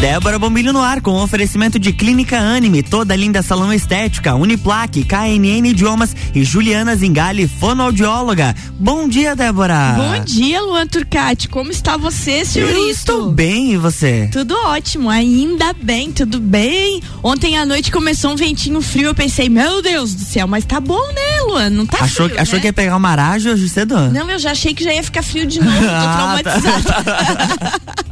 Débora 0.00 0.38
Bombilho 0.38 0.72
no 0.72 0.80
ar 0.80 1.02
com 1.02 1.22
oferecimento 1.22 1.78
de 1.78 1.92
Clínica 1.92 2.38
Anime, 2.38 2.82
toda 2.82 3.14
linda 3.14 3.42
salão 3.42 3.70
estética, 3.70 4.34
Uniplaque, 4.34 5.04
KNN 5.04 5.68
Idiomas 5.68 6.16
e 6.34 6.42
Juliana 6.42 6.96
Zingali, 6.96 7.46
fonoaudióloga. 7.46 8.56
Bom 8.78 9.06
dia, 9.06 9.36
Débora. 9.36 9.96
Bom 9.98 10.24
dia, 10.24 10.62
Luan 10.62 10.86
Turcati. 10.86 11.50
Como 11.50 11.70
está 11.70 11.98
você, 11.98 12.46
senhorito? 12.46 12.78
Eu 12.78 12.88
estou 12.88 13.30
bem, 13.30 13.72
e 13.72 13.76
você? 13.76 14.30
Tudo 14.32 14.54
ótimo, 14.68 15.10
ainda 15.10 15.74
bem, 15.74 16.10
tudo 16.10 16.40
bem. 16.40 17.02
Ontem 17.22 17.58
à 17.58 17.66
noite 17.66 17.92
começou 17.92 18.32
um 18.32 18.36
ventinho 18.36 18.80
frio, 18.80 19.08
eu 19.08 19.14
pensei, 19.14 19.50
meu 19.50 19.82
Deus 19.82 20.14
do 20.14 20.24
céu, 20.24 20.46
mas 20.46 20.64
tá 20.64 20.80
bom, 20.80 21.06
né, 21.08 21.42
Luan? 21.46 21.68
Não 21.68 21.84
tá 21.84 21.98
achou, 22.04 22.26
frio, 22.26 22.40
Achou 22.40 22.54
né? 22.54 22.60
que 22.62 22.66
ia 22.68 22.72
pegar 22.72 22.96
uma 22.96 23.10
aragem 23.10 23.52
hoje 23.52 23.68
cedo? 23.68 23.94
Não, 24.10 24.30
eu 24.30 24.38
já 24.38 24.52
achei 24.52 24.72
que 24.72 24.82
já 24.82 24.94
ia 24.94 25.02
ficar 25.02 25.22
frio 25.22 25.44
de 25.44 25.60
novo, 25.60 25.76
tô 25.78 25.84
Ah, 25.92 26.40
tá. 26.42 28.04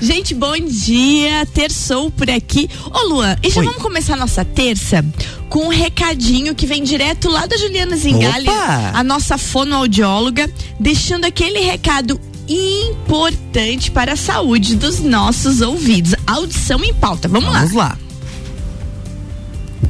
Gente, 0.00 0.34
bom 0.34 0.58
dia, 0.58 1.46
terçou 1.46 2.10
por 2.10 2.28
aqui. 2.30 2.68
Ô 2.92 3.08
Luan, 3.08 3.36
e 3.42 3.50
já 3.50 3.60
Oi. 3.60 3.66
vamos 3.66 3.82
começar 3.82 4.14
a 4.14 4.16
nossa 4.16 4.44
terça 4.44 5.04
com 5.48 5.66
um 5.66 5.68
recadinho 5.68 6.54
que 6.54 6.66
vem 6.66 6.82
direto 6.82 7.28
lá 7.28 7.46
da 7.46 7.56
Juliana 7.56 7.96
Zingali, 7.96 8.48
Opa! 8.48 8.92
a 8.94 9.04
nossa 9.04 9.36
fonoaudióloga, 9.36 10.50
deixando 10.80 11.24
aquele 11.26 11.60
recado 11.60 12.20
importante 12.48 13.90
para 13.90 14.14
a 14.14 14.16
saúde 14.16 14.76
dos 14.76 15.00
nossos 15.00 15.60
ouvidos. 15.60 16.14
Audição 16.26 16.82
em 16.82 16.94
pauta. 16.94 17.28
Vamos 17.28 17.52
lá. 17.52 17.58
Vamos 17.58 17.72
lá. 17.74 17.98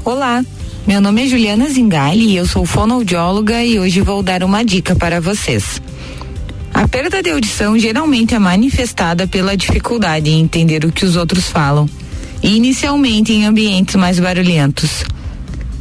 Olá, 0.04 0.44
meu 0.84 1.00
nome 1.00 1.24
é 1.24 1.28
Juliana 1.28 1.68
Zingali 1.68 2.30
e 2.30 2.36
eu 2.36 2.46
sou 2.46 2.66
fonoaudióloga 2.66 3.64
e 3.64 3.78
hoje 3.78 4.00
vou 4.00 4.20
dar 4.22 4.42
uma 4.42 4.64
dica 4.64 4.96
para 4.96 5.20
vocês. 5.20 5.80
A 6.82 6.88
perda 6.88 7.22
de 7.22 7.30
audição 7.30 7.78
geralmente 7.78 8.34
é 8.34 8.40
manifestada 8.40 9.24
pela 9.24 9.56
dificuldade 9.56 10.28
em 10.28 10.40
entender 10.40 10.84
o 10.84 10.90
que 10.90 11.04
os 11.04 11.14
outros 11.14 11.48
falam, 11.48 11.88
inicialmente 12.42 13.32
em 13.32 13.46
ambientes 13.46 13.94
mais 13.94 14.18
barulhentos. 14.18 15.04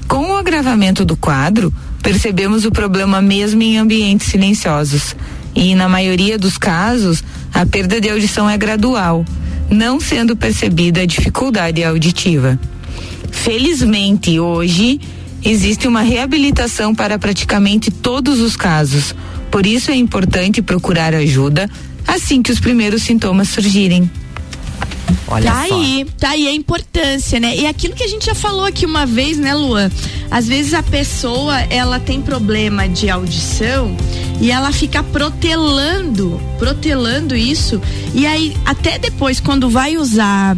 Com 0.07 0.29
o 0.29 0.35
agravamento 0.35 1.03
do 1.03 1.17
quadro, 1.17 1.73
percebemos 2.03 2.65
o 2.65 2.71
problema 2.71 3.19
mesmo 3.19 3.63
em 3.63 3.79
ambientes 3.79 4.27
silenciosos, 4.27 5.15
e 5.55 5.73
na 5.73 5.89
maioria 5.89 6.37
dos 6.37 6.55
casos, 6.55 7.23
a 7.51 7.65
perda 7.65 7.99
de 7.99 8.07
audição 8.07 8.47
é 8.47 8.55
gradual, 8.55 9.25
não 9.71 9.99
sendo 9.99 10.35
percebida 10.35 11.01
a 11.01 11.05
dificuldade 11.07 11.83
auditiva. 11.83 12.59
Felizmente, 13.31 14.39
hoje 14.39 15.01
existe 15.43 15.87
uma 15.87 16.03
reabilitação 16.03 16.93
para 16.93 17.17
praticamente 17.17 17.89
todos 17.89 18.39
os 18.39 18.55
casos. 18.55 19.15
Por 19.51 19.65
isso 19.65 19.91
é 19.91 19.95
importante 19.95 20.61
procurar 20.61 21.13
ajuda 21.13 21.69
assim 22.07 22.41
que 22.41 22.51
os 22.51 22.59
primeiros 22.59 23.03
sintomas 23.03 23.49
surgirem. 23.49 24.09
Olha 25.27 25.51
tá 25.51 25.65
só. 25.67 25.75
aí, 25.75 26.05
tá 26.17 26.29
aí 26.29 26.47
a 26.47 26.53
importância, 26.53 27.39
né? 27.39 27.55
E 27.55 27.65
aquilo 27.65 27.93
que 27.93 28.03
a 28.03 28.07
gente 28.07 28.25
já 28.25 28.35
falou 28.35 28.65
aqui 28.65 28.85
uma 28.85 29.05
vez, 29.05 29.37
né, 29.37 29.53
Luan? 29.53 29.89
Às 30.29 30.47
vezes 30.47 30.73
a 30.73 30.83
pessoa, 30.83 31.59
ela 31.69 31.99
tem 31.99 32.21
problema 32.21 32.87
de 32.87 33.09
audição 33.09 33.95
e 34.41 34.51
ela 34.51 34.71
fica 34.71 35.03
protelando, 35.03 36.39
protelando 36.57 37.35
isso. 37.35 37.81
E 38.13 38.25
aí, 38.25 38.55
até 38.65 38.97
depois, 38.97 39.39
quando 39.39 39.69
vai 39.69 39.97
usar 39.97 40.57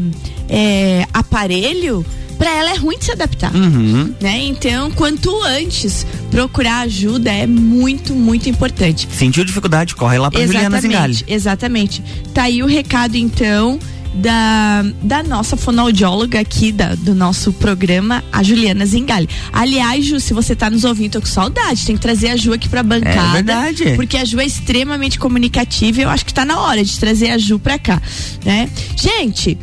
é, 0.49 1.05
aparelho, 1.13 2.05
pra 2.43 2.51
ela 2.51 2.71
é 2.71 2.75
ruim 2.75 2.97
de 2.97 3.05
se 3.05 3.11
adaptar. 3.13 3.55
Uhum. 3.55 4.13
Né? 4.19 4.43
Então, 4.43 4.91
quanto 4.91 5.33
antes 5.43 6.05
procurar 6.29 6.81
ajuda 6.81 7.31
é 7.31 7.47
muito, 7.47 8.13
muito 8.13 8.49
importante. 8.49 9.07
Sentiu 9.09 9.45
dificuldade, 9.45 9.95
corre 9.95 10.17
lá 10.17 10.29
pra 10.29 10.45
Juliana 10.45 10.81
Zingali. 10.81 11.23
Exatamente. 11.25 12.03
Tá 12.33 12.43
aí 12.43 12.61
o 12.61 12.65
recado, 12.65 13.15
então, 13.15 13.79
da, 14.13 14.83
da 15.01 15.23
nossa 15.23 15.55
fonoaudióloga 15.55 16.37
aqui, 16.37 16.73
da, 16.73 16.95
do 16.95 17.15
nosso 17.15 17.53
programa, 17.53 18.21
a 18.29 18.43
Juliana 18.43 18.85
Zingali. 18.85 19.29
Aliás, 19.53 20.03
Ju, 20.03 20.19
se 20.19 20.33
você 20.33 20.53
tá 20.53 20.69
nos 20.69 20.83
ouvindo, 20.83 21.13
tô 21.13 21.21
com 21.21 21.27
saudade, 21.27 21.85
tem 21.85 21.95
que 21.95 22.01
trazer 22.01 22.27
a 22.27 22.35
Ju 22.35 22.51
aqui 22.51 22.67
pra 22.67 22.83
bancada. 22.83 23.29
É 23.29 23.33
verdade. 23.35 23.93
Porque 23.95 24.17
a 24.17 24.25
Ju 24.25 24.41
é 24.41 24.45
extremamente 24.45 25.17
comunicativa 25.17 26.01
e 26.01 26.03
eu 26.03 26.09
acho 26.09 26.25
que 26.25 26.33
tá 26.33 26.43
na 26.43 26.59
hora 26.59 26.83
de 26.83 26.99
trazer 26.99 27.29
a 27.29 27.37
Ju 27.37 27.57
pra 27.57 27.79
cá, 27.79 28.01
né? 28.43 28.69
Gente, 28.97 29.57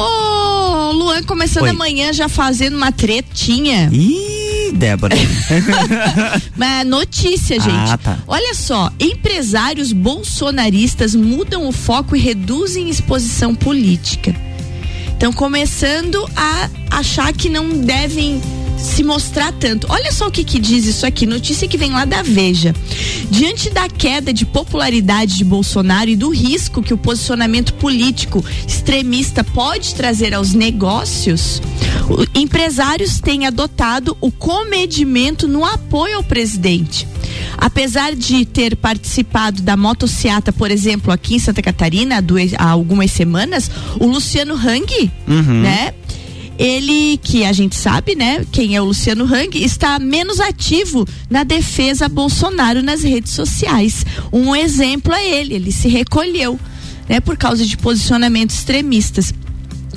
ô 0.00 0.92
Luan 0.92 1.22
começando 1.22 1.64
Oi. 1.64 1.70
amanhã 1.70 2.12
já 2.12 2.28
fazendo 2.28 2.76
uma 2.76 2.92
tretinha. 2.92 3.88
Ih, 3.92 4.72
Débora. 4.72 5.16
Uma 6.54 6.84
notícia, 6.84 7.58
gente. 7.58 7.90
Ah, 7.90 7.98
tá. 7.98 8.18
Olha 8.26 8.54
só, 8.54 8.92
empresários 9.00 9.92
bolsonaristas 9.92 11.14
mudam 11.14 11.66
o 11.66 11.72
foco 11.72 12.14
e 12.14 12.20
reduzem 12.20 12.88
exposição 12.88 13.54
política. 13.54 14.34
Estão 15.12 15.32
começando 15.32 16.28
a 16.36 16.68
achar 16.90 17.32
que 17.32 17.48
não 17.48 17.68
devem 17.78 18.40
se 18.80 19.02
mostrar 19.04 19.52
tanto. 19.52 19.86
Olha 19.90 20.12
só 20.12 20.28
o 20.28 20.30
que, 20.30 20.44
que 20.44 20.58
diz 20.58 20.84
isso 20.86 21.04
aqui, 21.06 21.26
notícia 21.26 21.68
que 21.68 21.76
vem 21.76 21.90
lá 21.92 22.04
da 22.04 22.22
Veja. 22.22 22.74
Diante 23.30 23.70
da 23.70 23.88
queda 23.88 24.32
de 24.32 24.44
popularidade 24.46 25.36
de 25.36 25.44
Bolsonaro 25.44 26.08
e 26.10 26.16
do 26.16 26.30
risco 26.30 26.82
que 26.82 26.94
o 26.94 26.98
posicionamento 26.98 27.74
político 27.74 28.44
extremista 28.66 29.42
pode 29.44 29.94
trazer 29.94 30.34
aos 30.34 30.52
negócios, 30.54 31.60
empresários 32.34 33.20
têm 33.20 33.46
adotado 33.46 34.16
o 34.20 34.30
comedimento 34.30 35.46
no 35.48 35.64
apoio 35.64 36.16
ao 36.16 36.24
presidente. 36.24 37.06
Apesar 37.56 38.14
de 38.14 38.44
ter 38.44 38.76
participado 38.76 39.62
da 39.62 39.76
motociata, 39.76 40.52
por 40.52 40.70
exemplo, 40.70 41.12
aqui 41.12 41.34
em 41.34 41.38
Santa 41.38 41.60
Catarina 41.62 42.24
há 42.58 42.68
algumas 42.70 43.10
semanas, 43.10 43.70
o 44.00 44.06
Luciano 44.06 44.54
Hang, 44.54 45.10
Uhum. 45.26 45.62
né? 45.62 45.92
Ele, 46.58 47.18
que 47.22 47.44
a 47.44 47.52
gente 47.52 47.76
sabe, 47.76 48.16
né, 48.16 48.44
quem 48.50 48.74
é 48.74 48.82
o 48.82 48.86
Luciano 48.86 49.24
Hang, 49.24 49.56
está 49.62 49.98
menos 50.00 50.40
ativo 50.40 51.06
na 51.30 51.44
defesa 51.44 52.06
a 52.06 52.08
Bolsonaro 52.08 52.82
nas 52.82 53.02
redes 53.02 53.32
sociais. 53.32 54.04
Um 54.32 54.56
exemplo 54.56 55.14
é 55.14 55.24
ele, 55.24 55.54
ele 55.54 55.70
se 55.70 55.88
recolheu, 55.88 56.58
né, 57.08 57.20
por 57.20 57.36
causa 57.36 57.64
de 57.64 57.76
posicionamentos 57.76 58.56
extremistas. 58.56 59.32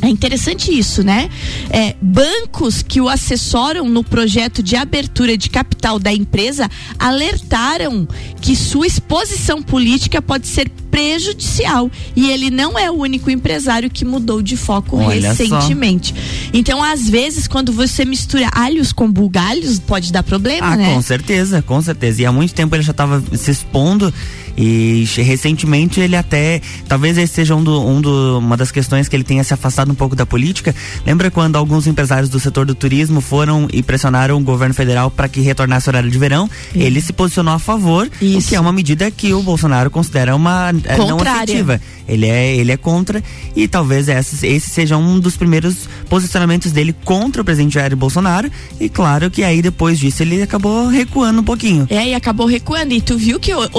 É 0.01 0.09
interessante 0.09 0.71
isso, 0.77 1.03
né? 1.03 1.29
É, 1.69 1.95
bancos 2.01 2.81
que 2.81 2.99
o 2.99 3.07
assessoram 3.07 3.87
no 3.87 4.03
projeto 4.03 4.63
de 4.63 4.75
abertura 4.75 5.37
de 5.37 5.49
capital 5.49 5.99
da 5.99 6.11
empresa 6.11 6.69
alertaram 6.97 8.07
que 8.41 8.55
sua 8.55 8.87
exposição 8.87 9.61
política 9.61 10.21
pode 10.21 10.47
ser 10.47 10.69
prejudicial 10.89 11.89
e 12.15 12.29
ele 12.31 12.49
não 12.49 12.77
é 12.77 12.89
o 12.91 12.95
único 12.95 13.29
empresário 13.29 13.89
que 13.89 14.03
mudou 14.03 14.41
de 14.41 14.57
foco 14.57 14.97
Olha 14.97 15.33
só. 15.33 15.43
recentemente. 15.43 16.13
Então, 16.53 16.83
às 16.83 17.07
vezes, 17.09 17.47
quando 17.47 17.71
você 17.71 18.03
mistura 18.03 18.49
alhos 18.53 18.91
com 18.91 19.09
bugalhos, 19.09 19.79
pode 19.79 20.11
dar 20.11 20.23
problema, 20.23 20.67
Ah, 20.67 20.75
né? 20.75 20.93
com 20.93 21.01
certeza, 21.01 21.61
com 21.61 21.81
certeza. 21.81 22.21
E 22.21 22.25
há 22.25 22.31
muito 22.31 22.53
tempo 22.53 22.75
ele 22.75 22.83
já 22.83 22.91
estava 22.91 23.23
se 23.37 23.51
expondo 23.51 24.13
e 24.57 25.05
recentemente 25.17 25.99
ele 25.99 26.15
até, 26.15 26.61
talvez 26.87 27.17
esse 27.17 27.33
seja 27.33 27.55
um 27.55 27.63
do, 27.63 27.81
um 27.85 28.01
do- 28.01 28.39
uma 28.39 28.57
das 28.57 28.71
questões 28.71 29.07
que 29.07 29.15
ele 29.15 29.23
tenha 29.23 29.43
se 29.43 29.53
afastado 29.53 29.91
um 29.91 29.95
pouco 29.95 30.15
da 30.15 30.25
política. 30.25 30.73
Lembra 31.05 31.31
quando 31.31 31.55
alguns 31.55 31.87
empresários 31.87 32.29
do 32.29 32.39
setor 32.39 32.65
do 32.65 32.75
turismo 32.75 33.21
foram 33.21 33.67
e 33.71 33.81
pressionaram 33.81 34.37
o 34.37 34.41
governo 34.41 34.73
federal 34.73 35.09
para 35.09 35.27
que 35.29 35.41
retornasse 35.41 35.87
o 35.87 35.91
horário 35.91 36.09
de 36.11 36.17
verão? 36.17 36.49
Ele 36.75 37.01
se 37.01 37.13
posicionou 37.13 37.53
a 37.53 37.59
favor, 37.59 38.09
o 38.21 38.25
Isso. 38.25 38.47
que 38.49 38.55
é 38.55 38.59
uma 38.59 38.71
medida 38.73 39.09
que 39.11 39.33
o 39.33 39.41
Bolsonaro 39.41 39.89
considera 39.89 40.35
uma 40.35 40.69
eh, 40.85 40.97
não 40.97 41.17
Contrária. 41.17 41.43
efetiva. 41.51 41.81
Ele 42.07 42.25
é, 42.27 42.55
ele 42.57 42.71
é 42.71 42.77
contra 42.77 43.23
e 43.55 43.67
talvez 43.67 44.07
esse, 44.09 44.45
esse 44.45 44.69
seja 44.69 44.97
um 44.97 45.19
dos 45.19 45.37
primeiros 45.37 45.87
posicionamentos 46.09 46.71
dele 46.71 46.93
contra 47.05 47.41
o 47.41 47.45
presidente 47.45 47.73
Jair 47.75 47.95
Bolsonaro. 47.95 48.51
E 48.79 48.89
claro 48.89 49.31
que 49.31 49.43
aí 49.43 49.61
depois 49.61 49.97
disso 49.97 50.21
ele 50.23 50.41
acabou 50.41 50.87
recuando 50.87 51.39
um 51.41 51.43
pouquinho. 51.43 51.87
É, 51.89 52.09
e 52.09 52.13
acabou 52.13 52.45
recuando. 52.47 52.93
E 52.93 53.01
tu 53.01 53.17
viu 53.17 53.39
que 53.39 53.53
o- 53.53 53.69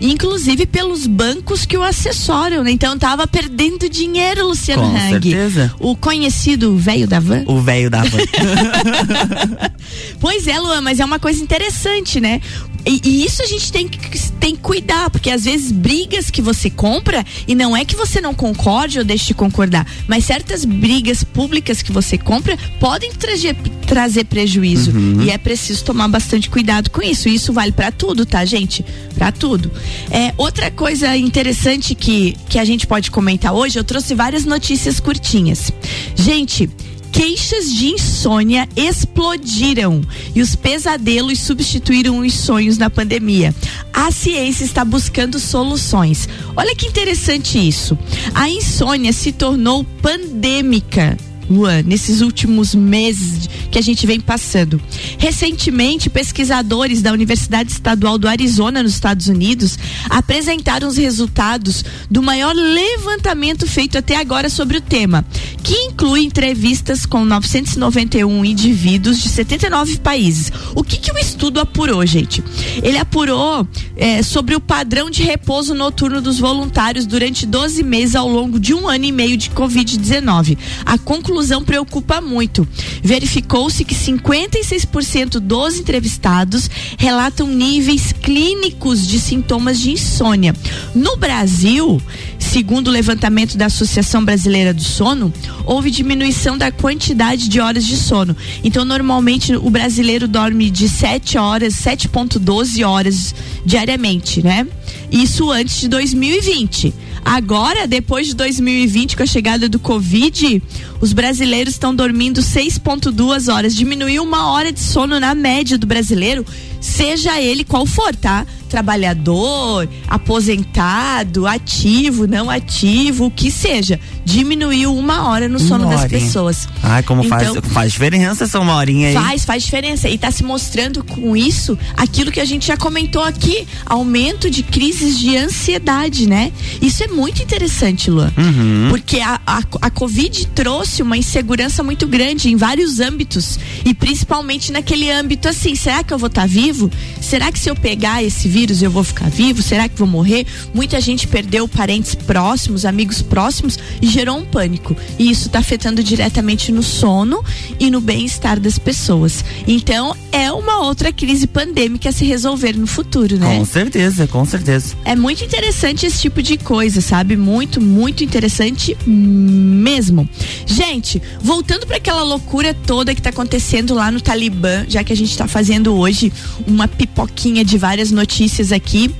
inclusive 0.00 0.66
pelos 0.66 1.06
bancos 1.06 1.64
que 1.64 1.76
o 1.76 1.82
assessoram, 1.82 2.62
né? 2.62 2.70
Então 2.70 2.98
tava 2.98 3.26
perdendo 3.26 3.88
dinheiro, 3.88 4.48
Luciano 4.48 4.82
Com 4.82 4.96
Hang. 4.96 5.10
certeza. 5.10 5.74
O 5.78 5.96
conhecido 5.96 6.76
velho 6.76 7.06
da 7.06 7.20
van. 7.20 7.44
O 7.46 7.60
velho 7.60 7.90
da 7.90 8.02
van. 8.02 8.18
Pois 10.20 10.46
é, 10.46 10.58
Luan, 10.58 10.80
mas 10.80 11.00
é 11.00 11.04
uma 11.04 11.18
coisa 11.18 11.42
interessante, 11.42 12.20
né? 12.20 12.40
E, 12.84 13.00
e 13.04 13.24
isso 13.24 13.42
a 13.42 13.46
gente 13.46 13.70
tem 13.70 13.88
que, 13.88 14.32
tem 14.32 14.56
que 14.56 14.62
cuidar, 14.62 15.10
porque 15.10 15.30
às 15.30 15.44
vezes 15.44 15.70
brigas 15.70 16.30
que 16.30 16.42
você 16.42 16.68
compra, 16.68 17.24
e 17.46 17.54
não 17.54 17.76
é 17.76 17.84
que 17.84 17.94
você 17.94 18.20
não 18.20 18.34
concorde 18.34 18.98
ou 18.98 19.04
deixe 19.04 19.26
de 19.26 19.34
concordar, 19.34 19.86
mas 20.08 20.24
certas 20.24 20.64
brigas 20.64 21.22
públicas 21.22 21.82
que 21.82 21.92
você 21.92 22.18
compra 22.18 22.56
podem 22.80 23.12
trazer, 23.12 23.56
trazer 23.92 24.24
prejuízo. 24.24 24.90
E 25.22 25.28
é 25.30 25.36
preciso 25.36 25.84
tomar 25.84 26.08
bastante 26.08 26.48
cuidado 26.48 26.88
com 26.88 27.02
isso. 27.02 27.28
E 27.28 27.34
isso 27.34 27.52
vale 27.52 27.72
pra 27.72 27.92
tudo, 27.92 28.24
tá, 28.24 28.42
gente? 28.42 28.82
Pra 29.14 29.30
tudo. 29.30 29.70
É, 30.10 30.32
outra 30.38 30.70
coisa 30.70 31.14
interessante 31.14 31.94
que, 31.94 32.34
que 32.48 32.58
a 32.58 32.64
gente 32.64 32.86
pode 32.86 33.10
comentar 33.10 33.52
hoje, 33.52 33.78
eu 33.78 33.84
trouxe 33.84 34.14
várias 34.14 34.46
notícias 34.46 34.98
curtinhas. 34.98 35.70
Gente, 36.16 36.70
queixas 37.12 37.70
de 37.70 37.88
insônia 37.88 38.66
explodiram 38.74 40.00
e 40.34 40.40
os 40.40 40.56
pesadelos 40.56 41.40
substituíram 41.40 42.20
os 42.20 42.32
sonhos 42.32 42.78
na 42.78 42.88
pandemia. 42.88 43.54
A 43.92 44.10
ciência 44.10 44.64
está 44.64 44.86
buscando 44.86 45.38
soluções. 45.38 46.26
Olha 46.56 46.74
que 46.74 46.86
interessante 46.86 47.58
isso. 47.58 47.98
A 48.34 48.48
insônia 48.48 49.12
se 49.12 49.32
tornou 49.32 49.84
pandêmica 49.84 51.14
Luan, 51.50 51.82
nesses 51.82 52.20
últimos 52.20 52.74
meses 52.74 53.48
que 53.70 53.78
a 53.78 53.82
gente 53.82 54.06
vem 54.06 54.20
passando. 54.20 54.80
Recentemente, 55.18 56.10
pesquisadores 56.10 57.02
da 57.02 57.12
Universidade 57.12 57.72
Estadual 57.72 58.18
do 58.18 58.28
Arizona, 58.28 58.82
nos 58.82 58.92
Estados 58.92 59.26
Unidos, 59.26 59.78
apresentaram 60.08 60.88
os 60.88 60.96
resultados 60.96 61.84
do 62.10 62.22
maior 62.22 62.54
levantamento 62.54 63.66
feito 63.66 63.98
até 63.98 64.16
agora 64.16 64.48
sobre 64.48 64.76
o 64.76 64.80
tema, 64.80 65.24
que 65.62 65.74
inclui 65.74 66.22
entrevistas 66.22 67.06
com 67.06 67.24
991 67.24 68.44
indivíduos 68.44 69.20
de 69.20 69.28
79 69.28 69.98
países. 69.98 70.52
O 70.74 70.84
que, 70.84 70.98
que 70.98 71.12
o 71.12 71.18
estudo 71.18 71.60
apurou, 71.60 72.04
gente? 72.04 72.42
Ele 72.82 72.98
apurou 72.98 73.66
é, 73.96 74.22
sobre 74.22 74.54
o 74.54 74.60
padrão 74.60 75.10
de 75.10 75.22
repouso 75.22 75.74
noturno 75.74 76.20
dos 76.20 76.38
voluntários 76.38 77.06
durante 77.06 77.46
12 77.46 77.82
meses 77.82 78.14
ao 78.14 78.28
longo 78.28 78.60
de 78.60 78.74
um 78.74 78.88
ano 78.88 79.04
e 79.04 79.12
meio 79.12 79.36
de 79.36 79.50
Covid-19. 79.50 80.58
A 80.84 80.98
conclusão 80.98 81.31
conclusão 81.32 81.64
preocupa 81.64 82.20
muito. 82.20 82.68
Verificou-se 83.02 83.86
que 83.86 83.94
56% 83.94 85.40
dos 85.40 85.78
entrevistados 85.78 86.68
relatam 86.98 87.46
níveis 87.46 88.12
clínicos 88.12 89.06
de 89.06 89.18
sintomas 89.18 89.80
de 89.80 89.92
insônia. 89.92 90.54
No 90.94 91.16
Brasil, 91.16 92.00
segundo 92.38 92.88
o 92.88 92.90
levantamento 92.90 93.56
da 93.56 93.66
Associação 93.66 94.22
Brasileira 94.22 94.74
do 94.74 94.82
Sono, 94.82 95.32
houve 95.64 95.90
diminuição 95.90 96.58
da 96.58 96.70
quantidade 96.70 97.48
de 97.48 97.60
horas 97.60 97.86
de 97.86 97.96
sono. 97.96 98.36
Então, 98.62 98.84
normalmente 98.84 99.56
o 99.56 99.70
brasileiro 99.70 100.28
dorme 100.28 100.68
de 100.68 100.86
7 100.86 101.38
horas, 101.38 101.72
7.12 101.76 102.86
horas 102.86 103.34
diariamente, 103.64 104.42
né? 104.42 104.66
Isso 105.10 105.50
antes 105.50 105.80
de 105.80 105.88
2020. 105.88 106.92
Agora, 107.24 107.86
depois 107.86 108.26
de 108.26 108.34
2020, 108.34 109.16
com 109.16 109.22
a 109.22 109.26
chegada 109.26 109.68
do 109.68 109.78
Covid, 109.78 110.62
os 111.00 111.12
brasileiros 111.12 111.21
estão 111.70 111.94
dormindo 111.94 112.40
6,2 112.40 113.52
horas. 113.52 113.74
Diminuiu 113.74 114.22
uma 114.22 114.50
hora 114.50 114.72
de 114.72 114.80
sono 114.80 115.20
na 115.20 115.34
média 115.34 115.78
do 115.78 115.86
brasileiro, 115.86 116.44
seja 116.82 117.40
ele 117.40 117.64
qual 117.64 117.86
for, 117.86 118.14
tá? 118.14 118.44
trabalhador, 118.72 119.86
aposentado, 120.08 121.46
ativo, 121.46 122.26
não 122.26 122.48
ativo, 122.48 123.26
o 123.26 123.30
que 123.30 123.50
seja, 123.50 124.00
diminuiu 124.24 124.96
uma 124.96 125.28
hora 125.28 125.46
no 125.46 125.58
sono 125.58 125.90
das 125.90 126.06
pessoas. 126.06 126.66
Ah, 126.82 127.02
como 127.02 127.22
então, 127.22 127.38
faz, 127.38 127.66
faz 127.70 127.92
diferença 127.92 128.44
essa 128.44 128.58
uma 128.58 128.74
horinha 128.74 129.08
aí. 129.08 129.14
Faz, 129.14 129.44
faz 129.44 129.62
diferença. 129.62 130.08
E 130.08 130.14
está 130.14 130.30
se 130.30 130.42
mostrando 130.42 131.04
com 131.04 131.36
isso 131.36 131.78
aquilo 131.98 132.32
que 132.32 132.40
a 132.40 132.46
gente 132.46 132.66
já 132.66 132.76
comentou 132.78 133.22
aqui, 133.22 133.66
aumento 133.84 134.48
de 134.48 134.62
crises 134.62 135.18
de 135.18 135.36
ansiedade, 135.36 136.26
né? 136.26 136.50
Isso 136.80 137.04
é 137.04 137.08
muito 137.08 137.42
interessante, 137.42 138.10
Luan. 138.10 138.32
Uhum. 138.38 138.86
Porque 138.88 139.20
a, 139.20 139.38
a, 139.46 139.62
a 139.82 139.90
Covid 139.90 140.46
trouxe 140.54 141.02
uma 141.02 141.18
insegurança 141.18 141.82
muito 141.82 142.06
grande 142.06 142.50
em 142.50 142.56
vários 142.56 143.00
âmbitos. 143.00 143.58
E 143.84 143.92
principalmente 143.92 144.72
naquele 144.72 145.10
âmbito 145.10 145.46
assim, 145.46 145.74
será 145.74 146.02
que 146.02 146.14
eu 146.14 146.18
vou 146.18 146.28
estar 146.28 146.42
tá 146.42 146.46
vivo? 146.46 146.71
Será 147.20 147.52
que 147.52 147.58
se 147.58 147.70
eu 147.70 147.76
pegar 147.76 148.22
esse 148.22 148.48
vírus 148.48 148.62
vírus 148.62 148.82
eu 148.82 148.90
vou 148.90 149.02
ficar 149.02 149.28
vivo? 149.28 149.60
Será 149.60 149.88
que 149.88 149.98
vou 149.98 150.06
morrer? 150.06 150.46
Muita 150.72 151.00
gente 151.00 151.26
perdeu 151.26 151.66
parentes 151.66 152.14
próximos, 152.14 152.84
amigos 152.84 153.20
próximos 153.20 153.78
e 154.00 154.06
gerou 154.06 154.38
um 154.38 154.44
pânico. 154.44 154.96
E 155.18 155.30
isso 155.30 155.48
está 155.48 155.58
afetando 155.58 156.02
diretamente 156.02 156.70
no 156.70 156.82
sono 156.82 157.44
e 157.80 157.90
no 157.90 158.00
bem-estar 158.00 158.60
das 158.60 158.78
pessoas. 158.78 159.44
Então, 159.66 160.16
é 160.30 160.50
uma 160.52 160.80
outra 160.86 161.12
crise 161.12 161.46
pandêmica 161.46 162.08
a 162.08 162.12
se 162.12 162.24
resolver 162.24 162.74
no 162.74 162.86
futuro, 162.86 163.36
né? 163.36 163.58
Com 163.58 163.64
certeza, 163.64 164.26
com 164.26 164.44
certeza. 164.44 164.94
É 165.04 165.16
muito 165.16 165.44
interessante 165.44 166.06
esse 166.06 166.20
tipo 166.20 166.42
de 166.42 166.56
coisa, 166.56 167.00
sabe? 167.00 167.36
Muito, 167.36 167.80
muito 167.80 168.22
interessante 168.22 168.96
mesmo. 169.06 170.28
Gente, 170.66 171.20
voltando 171.40 171.86
para 171.86 171.96
aquela 171.96 172.22
loucura 172.22 172.74
toda 172.74 173.12
que 173.14 173.20
está 173.20 173.30
acontecendo 173.30 173.94
lá 173.94 174.10
no 174.10 174.20
Talibã, 174.20 174.84
já 174.88 175.02
que 175.02 175.12
a 175.12 175.16
gente 175.16 175.30
está 175.30 175.48
fazendo 175.48 175.94
hoje 175.94 176.32
uma 176.66 176.86
pipoquinha 176.88 177.64
de 177.64 177.78
várias 177.78 178.10
notícias 178.10 178.72
aqui. 178.72 179.14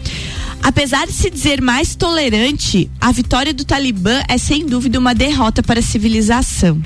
Apesar 0.63 1.07
de 1.07 1.13
se 1.13 1.29
dizer 1.29 1.61
mais 1.61 1.97
tolerante, 1.97 2.89
a 3.01 3.11
vitória 3.11 3.53
do 3.53 3.65
Talibã 3.65 4.23
é 4.29 4.39
sem 4.39 4.65
dúvida 4.65 4.99
uma 4.99 5.15
derrota 5.15 5.63
para 5.63 5.81
a 5.81 5.83
civilização. 5.83 6.81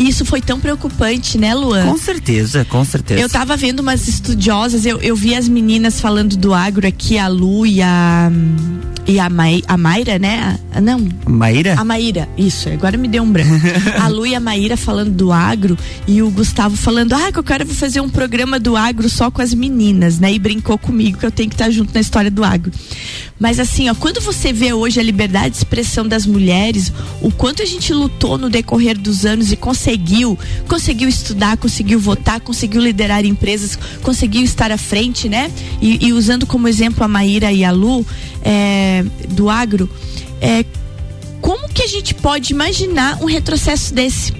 E 0.00 0.08
isso 0.08 0.24
foi 0.24 0.40
tão 0.40 0.58
preocupante, 0.58 1.36
né, 1.36 1.54
Luan? 1.54 1.84
Com 1.84 1.98
certeza, 1.98 2.64
com 2.64 2.82
certeza. 2.82 3.20
Eu 3.20 3.28
tava 3.28 3.54
vendo 3.54 3.80
umas 3.80 4.08
estudiosas, 4.08 4.86
eu, 4.86 4.98
eu 5.02 5.14
vi 5.14 5.34
as 5.34 5.46
meninas 5.46 6.00
falando 6.00 6.38
do 6.38 6.54
agro 6.54 6.88
aqui, 6.88 7.18
a 7.18 7.28
Lu 7.28 7.66
e 7.66 7.82
a. 7.82 8.32
E 9.06 9.18
a, 9.18 9.28
Mai, 9.28 9.62
a 9.66 9.76
Mayra, 9.76 10.18
né? 10.18 10.58
A, 10.72 10.80
não. 10.80 11.06
Maíra? 11.26 11.74
A 11.76 11.84
Maíra, 11.84 12.28
isso, 12.38 12.68
agora 12.70 12.96
me 12.96 13.08
deu 13.08 13.22
um 13.22 13.30
branco. 13.30 13.50
a 14.00 14.08
Lu 14.08 14.26
e 14.26 14.34
a 14.34 14.40
Maíra 14.40 14.76
falando 14.76 15.10
do 15.10 15.32
agro 15.32 15.76
e 16.06 16.22
o 16.22 16.30
Gustavo 16.30 16.76
falando, 16.76 17.12
ah, 17.12 17.30
que 17.30 17.38
eu 17.38 17.42
quero 17.42 17.66
fazer 17.66 18.00
um 18.00 18.08
programa 18.08 18.58
do 18.58 18.76
agro 18.76 19.08
só 19.08 19.30
com 19.30 19.42
as 19.42 19.52
meninas, 19.52 20.18
né? 20.18 20.32
E 20.32 20.38
brincou 20.38 20.78
comigo 20.78 21.18
que 21.18 21.26
eu 21.26 21.30
tenho 21.30 21.48
que 21.50 21.56
estar 21.56 21.70
junto 21.70 21.92
na 21.92 22.00
história 22.00 22.30
do 22.30 22.42
agro. 22.42 22.72
Mas 23.40 23.58
assim, 23.58 23.88
ó, 23.88 23.94
quando 23.94 24.20
você 24.20 24.52
vê 24.52 24.74
hoje 24.74 25.00
a 25.00 25.02
liberdade 25.02 25.50
de 25.50 25.56
expressão 25.56 26.06
das 26.06 26.26
mulheres, 26.26 26.92
o 27.22 27.32
quanto 27.32 27.62
a 27.62 27.66
gente 27.66 27.92
lutou 27.92 28.36
no 28.36 28.50
decorrer 28.50 28.98
dos 28.98 29.24
anos 29.24 29.50
e 29.50 29.56
conseguiu, 29.56 29.89
conseguiu 30.68 31.08
estudar, 31.08 31.56
conseguiu 31.56 31.98
votar, 31.98 32.40
conseguiu 32.40 32.80
liderar 32.80 33.24
empresas, 33.24 33.78
conseguiu 34.02 34.42
estar 34.42 34.70
à 34.70 34.78
frente, 34.78 35.28
né? 35.28 35.50
E, 35.80 36.06
e 36.06 36.12
usando 36.12 36.46
como 36.46 36.68
exemplo 36.68 37.04
a 37.04 37.08
Maíra 37.08 37.52
e 37.52 37.64
a 37.64 37.70
Lu 37.70 38.04
é, 38.42 39.04
do 39.28 39.50
agro, 39.50 39.88
é, 40.40 40.64
como 41.40 41.68
que 41.68 41.82
a 41.82 41.86
gente 41.86 42.14
pode 42.14 42.52
imaginar 42.52 43.18
um 43.22 43.26
retrocesso 43.26 43.94
desse? 43.94 44.32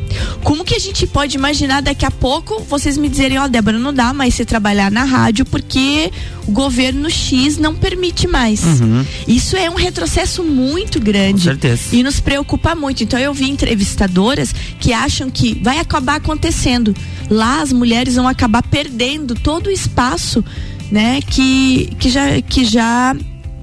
Como 0.42 0.64
que 0.64 0.74
a 0.74 0.78
gente 0.78 1.06
pode 1.06 1.36
imaginar 1.36 1.80
daqui 1.80 2.04
a 2.04 2.10
pouco 2.10 2.60
vocês 2.64 2.96
me 2.96 3.08
dizerem, 3.08 3.38
ó, 3.38 3.44
oh, 3.44 3.48
Débora, 3.48 3.78
não 3.78 3.92
dá 3.92 4.12
mais 4.12 4.34
você 4.34 4.44
trabalhar 4.44 4.90
na 4.90 5.04
rádio 5.04 5.44
porque 5.44 6.10
o 6.46 6.52
governo 6.52 7.08
X 7.10 7.56
não 7.56 7.74
permite 7.74 8.26
mais. 8.26 8.62
Uhum. 8.62 9.04
Isso 9.26 9.56
é 9.56 9.70
um 9.70 9.74
retrocesso 9.74 10.42
muito 10.42 11.00
grande. 11.00 11.44
Com 11.44 11.44
certeza. 11.44 11.94
E 11.94 12.02
nos 12.02 12.20
preocupa 12.20 12.74
muito. 12.74 13.02
Então 13.02 13.18
eu 13.18 13.32
vi 13.32 13.48
entrevistadoras 13.48 14.52
que 14.78 14.92
acham 14.92 15.30
que 15.30 15.58
vai 15.62 15.78
acabar 15.78 16.16
acontecendo. 16.16 16.94
Lá 17.30 17.62
as 17.62 17.72
mulheres 17.72 18.16
vão 18.16 18.26
acabar 18.26 18.62
perdendo 18.62 19.34
todo 19.34 19.68
o 19.68 19.70
espaço, 19.70 20.44
né, 20.90 21.20
que, 21.22 21.88
que 22.00 22.10
já 22.10 22.42
que 22.42 22.64
já 22.64 23.14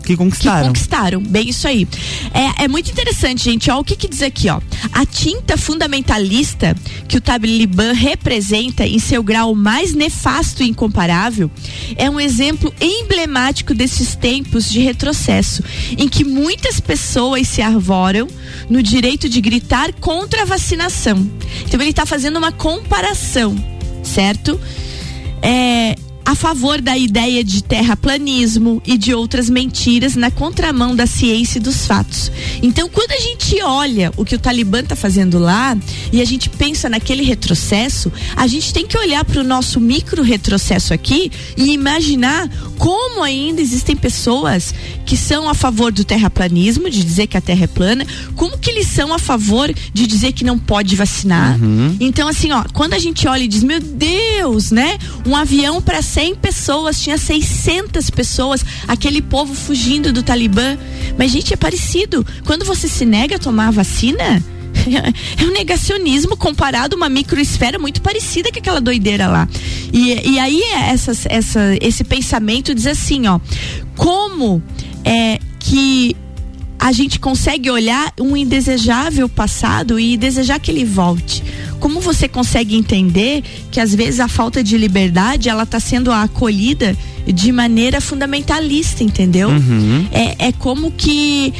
que 0.08 0.16
conquistaram. 0.16 0.62
Que 0.62 0.68
conquistaram. 0.68 1.22
Bem, 1.22 1.50
isso 1.50 1.68
aí. 1.68 1.86
É, 2.34 2.64
é 2.64 2.68
muito 2.68 2.90
interessante, 2.90 3.44
gente. 3.44 3.70
Ó, 3.70 3.80
o 3.80 3.84
que, 3.84 3.96
que 3.96 4.08
diz 4.08 4.22
aqui, 4.22 4.50
ó? 4.50 4.62
A 4.94 5.06
tinta 5.06 5.58
fundamentalista 5.58 6.74
que 7.10 7.18
o 7.18 7.22
Talibã 7.22 7.92
representa 7.92 8.86
em 8.86 9.00
seu 9.00 9.22
grau 9.22 9.54
mais 9.54 9.94
nefasto 9.94 10.64
e 10.64 10.70
incomparável 10.70 11.52
é 11.98 12.10
um 12.10 12.20
exemplo 12.20 12.74
emblemático 12.80 13.74
desses 13.74 14.16
tempos 14.16 14.72
de 14.72 14.80
retrocesso, 14.80 15.62
em 15.98 16.08
que 16.08 16.24
muitas 16.24 16.80
pessoas 16.80 17.48
se 17.48 17.62
arvoram 17.62 18.28
no 18.70 18.82
direito 18.82 19.28
de 19.28 19.42
gritar 19.42 19.92
contra 19.94 20.44
a 20.44 20.46
vacinação. 20.46 21.30
Então 21.66 21.82
ele 21.82 21.90
está 21.90 22.06
fazendo 22.06 22.38
uma 22.38 22.52
comparação, 22.54 23.56
certo? 24.04 24.58
É, 25.42 25.96
a 26.28 26.36
favor 26.36 26.82
da 26.82 26.98
ideia 26.98 27.42
de 27.42 27.64
terraplanismo 27.64 28.82
e 28.86 28.98
de 28.98 29.14
outras 29.14 29.50
mentiras 29.50 30.18
na 30.18 30.30
contramão 30.30 30.94
da 30.94 31.08
ciência 31.08 31.58
e 31.58 31.62
dos 31.62 31.88
fatos. 31.88 32.30
Então, 32.62 32.90
quando 32.90 33.14
a 33.14 33.20
gente 33.22 33.62
olha 33.64 34.12
o 34.18 34.26
que 34.26 34.36
o 34.36 34.40
Talibã 34.40 34.82
está 34.82 34.94
fazendo 34.94 35.40
lá 35.40 35.78
e 36.12 36.22
a 36.22 36.26
gente 36.26 36.50
pensa 36.50 36.90
naquele 36.90 37.24
retrocesso, 37.24 38.12
a 38.36 38.46
gente 38.46 38.74
tem 38.74 38.86
que 38.86 38.98
olhar 38.98 39.24
para 39.24 39.40
o 39.40 39.44
nosso 39.44 39.80
micro 39.80 40.22
retrocesso 40.22 40.94
aqui 40.94 41.32
e 41.56 41.72
imaginar 41.72 42.50
como 42.78 43.24
ainda 43.24 43.62
existem 43.62 43.96
pessoas 43.96 44.74
que 45.06 45.16
são 45.16 45.48
a 45.48 45.54
favor 45.54 45.94
do 45.94 46.04
terraplanismo, 46.04 46.90
de 46.90 47.06
dizer 47.06 47.28
que 47.28 47.38
a 47.38 47.42
Terra 47.42 47.64
é 47.64 47.68
plana, 47.68 48.06
como 48.36 48.58
que 48.58 48.70
eles 48.70 48.88
são 48.88 49.14
a 49.14 49.18
favor 49.18 49.74
de 49.94 50.06
dizer 50.06 50.34
que 50.34 50.44
não 50.44 50.60
pode 50.60 50.94
vacinar. 50.94 51.58
Uhum. 51.64 51.96
Então, 52.02 52.28
assim, 52.28 52.52
ó, 52.52 52.66
quando 52.74 52.96
a 52.96 53.00
gente 53.00 53.26
olha 53.30 53.44
e 53.44 53.48
diz, 53.48 53.64
meu 53.64 53.80
Deus, 53.80 54.72
né? 54.72 54.98
Um 55.26 55.34
avião 55.34 55.82
para 55.82 56.02
100 56.18 56.34
pessoas, 56.38 57.00
tinha 57.00 57.16
600 57.16 58.10
pessoas, 58.10 58.66
aquele 58.88 59.22
povo 59.22 59.54
fugindo 59.54 60.12
do 60.12 60.24
Talibã. 60.24 60.76
Mas, 61.16 61.30
gente, 61.30 61.54
é 61.54 61.56
parecido. 61.56 62.26
Quando 62.44 62.66
você 62.66 62.88
se 62.88 63.06
nega 63.06 63.36
a 63.36 63.40
tomar 63.40 63.68
a 63.68 63.72
vacina, 63.72 64.44
é 65.40 65.44
um 65.44 65.52
negacionismo 65.52 66.36
comparado 66.36 66.96
a 66.96 66.98
uma 66.98 67.08
microesfera 67.08 67.78
muito 67.78 68.02
parecida 68.02 68.52
com 68.52 68.58
aquela 68.58 68.82
doideira 68.82 69.28
lá. 69.28 69.48
E, 69.94 70.32
e 70.32 70.40
aí 70.40 70.60
essa, 70.90 71.12
essa, 71.30 71.78
esse 71.80 72.04
pensamento 72.04 72.74
diz 72.74 72.88
assim, 72.88 73.28
ó, 73.28 73.40
como 73.96 74.60
é 75.06 75.38
que 75.60 76.16
a 76.80 76.92
gente 76.92 77.20
consegue 77.20 77.70
olhar 77.70 78.14
um 78.20 78.36
indesejável 78.36 79.28
passado 79.30 80.00
e 80.00 80.16
desejar 80.16 80.60
que 80.60 80.72
ele 80.72 80.86
volte. 80.86 81.44
Como 81.80 82.00
você 82.00 82.28
consegue 82.28 82.76
entender 82.76 83.44
que 83.72 83.80
às 83.80 83.94
vezes 83.94 84.20
a 84.20 84.28
falta 84.28 84.64
de 84.64 84.78
liberdade 84.78 85.50
ela 85.50 85.64
está 85.64 85.80
sendo 85.80 86.12
acolhida 86.12 86.96
de 87.26 87.52
maneira 87.52 88.00
fundamentalista, 88.00 89.04
entendeu? 89.04 89.50
Uhum. 89.50 90.08
É, 90.12 90.48
é 90.48 90.52
como 90.52 90.92
que 90.92 91.54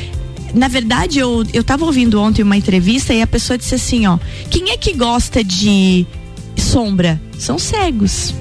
na 0.54 0.68
verdade, 0.68 1.20
eu, 1.20 1.46
eu 1.54 1.64
tava 1.64 1.86
ouvindo 1.86 2.20
ontem 2.22 2.42
uma 2.42 2.58
entrevista 2.58 3.14
e 3.14 3.22
a 3.22 3.28
pessoa 3.28 3.58
disse 3.58 3.76
assim, 3.76 4.08
ó, 4.08 4.18
quem 4.50 4.72
é 4.72 4.78
que 4.78 4.94
gosta 4.94 5.44
de 5.44 6.06
sombra? 6.56 7.22
São 7.38 7.60
cegos. 7.60 8.34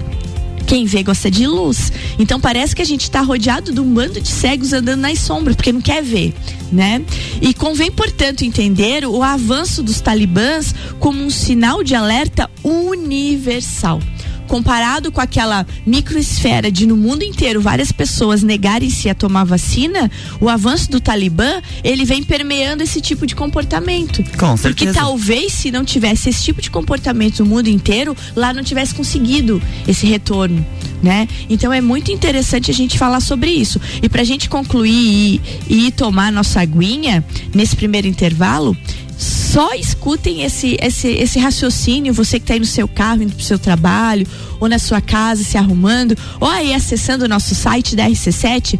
Quem 0.67 0.85
vê 0.85 1.03
gosta 1.03 1.31
de 1.31 1.47
luz. 1.47 1.93
Então 2.19 2.41
parece 2.41 2.75
que 2.75 2.83
a 2.83 2.87
gente 2.87 3.03
está 3.03 3.21
rodeado 3.21 3.73
de 3.73 3.81
um 3.81 3.95
bando 3.95 4.21
de 4.21 4.29
cegos 4.29 4.73
andando 4.73 5.01
nas 5.01 5.21
sombras, 5.21 5.57
porque 5.57 5.73
não 5.73 5.81
quer 5.81 6.03
ver, 6.03 6.35
né? 6.73 7.03
E 7.41 7.55
convém, 7.55 7.91
portanto, 7.91 8.43
entender 8.43 9.07
o 9.07 9.23
avanço 9.23 9.83
dos 9.83 10.01
talibãs 10.01 10.75
como 10.99 11.23
um 11.23 11.31
sinal 11.31 11.83
de 11.83 11.95
alerta 11.95 12.51
universal 12.65 14.01
comparado 14.47 15.13
com 15.13 15.21
aquela 15.21 15.67
microesfera 15.85 16.71
de 16.71 16.87
no 16.87 16.97
mundo 16.97 17.23
inteiro 17.23 17.61
várias 17.61 17.93
pessoas 17.93 18.43
negarem-se 18.43 19.09
a 19.09 19.15
tomar 19.15 19.45
vacina, 19.45 20.11
o 20.41 20.49
avanço 20.49 20.91
do 20.91 21.01
Talibã, 21.01 21.61
ele 21.85 22.05
vem 22.05 22.23
permeando 22.23 22.83
esse 22.83 23.01
tipo 23.01 23.27
de 23.27 23.35
comportamento. 23.35 24.25
Com 24.39 24.57
certeza. 24.57 24.63
Porque 24.63 24.93
talvez 24.93 25.53
se 25.53 25.71
não 25.71 25.85
tivesse 25.85 26.31
esse 26.31 26.43
tipo 26.43 26.63
de 26.63 26.71
comportamento 26.71 27.41
no 27.41 27.47
mundo 27.47 27.69
inteiro, 27.69 28.17
lá 28.35 28.53
não 28.53 28.63
tivesse 28.63 28.95
conseguido 28.95 29.61
esse 29.87 30.07
retorno, 30.07 30.65
né? 31.03 31.29
Então 31.49 31.73
é 31.73 31.81
muito 31.81 32.11
interessante 32.11 32.71
a 32.71 32.75
gente 32.75 32.99
falar 32.99 33.21
sobre 33.21 33.51
isso. 33.51 33.81
E 34.03 34.09
pra 34.09 34.25
gente 34.25 34.49
concluir 34.49 35.41
e, 35.69 35.87
e 35.87 35.93
tomar 35.93 36.31
nossa 36.33 36.61
aguinha 36.61 37.25
nesse 37.55 37.77
primeiro 37.77 38.07
intervalo, 38.07 38.77
só 39.17 39.75
escutem 39.75 40.43
esse, 40.43 40.77
esse, 40.81 41.09
esse 41.09 41.39
raciocínio, 41.39 42.13
você 42.13 42.39
que 42.39 42.45
está 42.45 42.55
aí 42.55 42.61
no 42.61 42.67
seu 42.67 42.87
carro, 42.87 43.23
indo 43.23 43.33
para 43.33 43.43
o 43.43 43.45
seu 43.45 43.59
trabalho, 43.59 44.27
ou 44.61 44.69
na 44.69 44.79
sua 44.79 45.01
casa 45.01 45.43
se 45.43 45.57
arrumando, 45.57 46.17
ou 46.39 46.49
aí 46.49 46.75
acessando 46.75 47.25
o 47.25 47.29
nosso 47.29 47.55
site 47.55 47.97
da 47.97 48.07
RC7. 48.07 48.79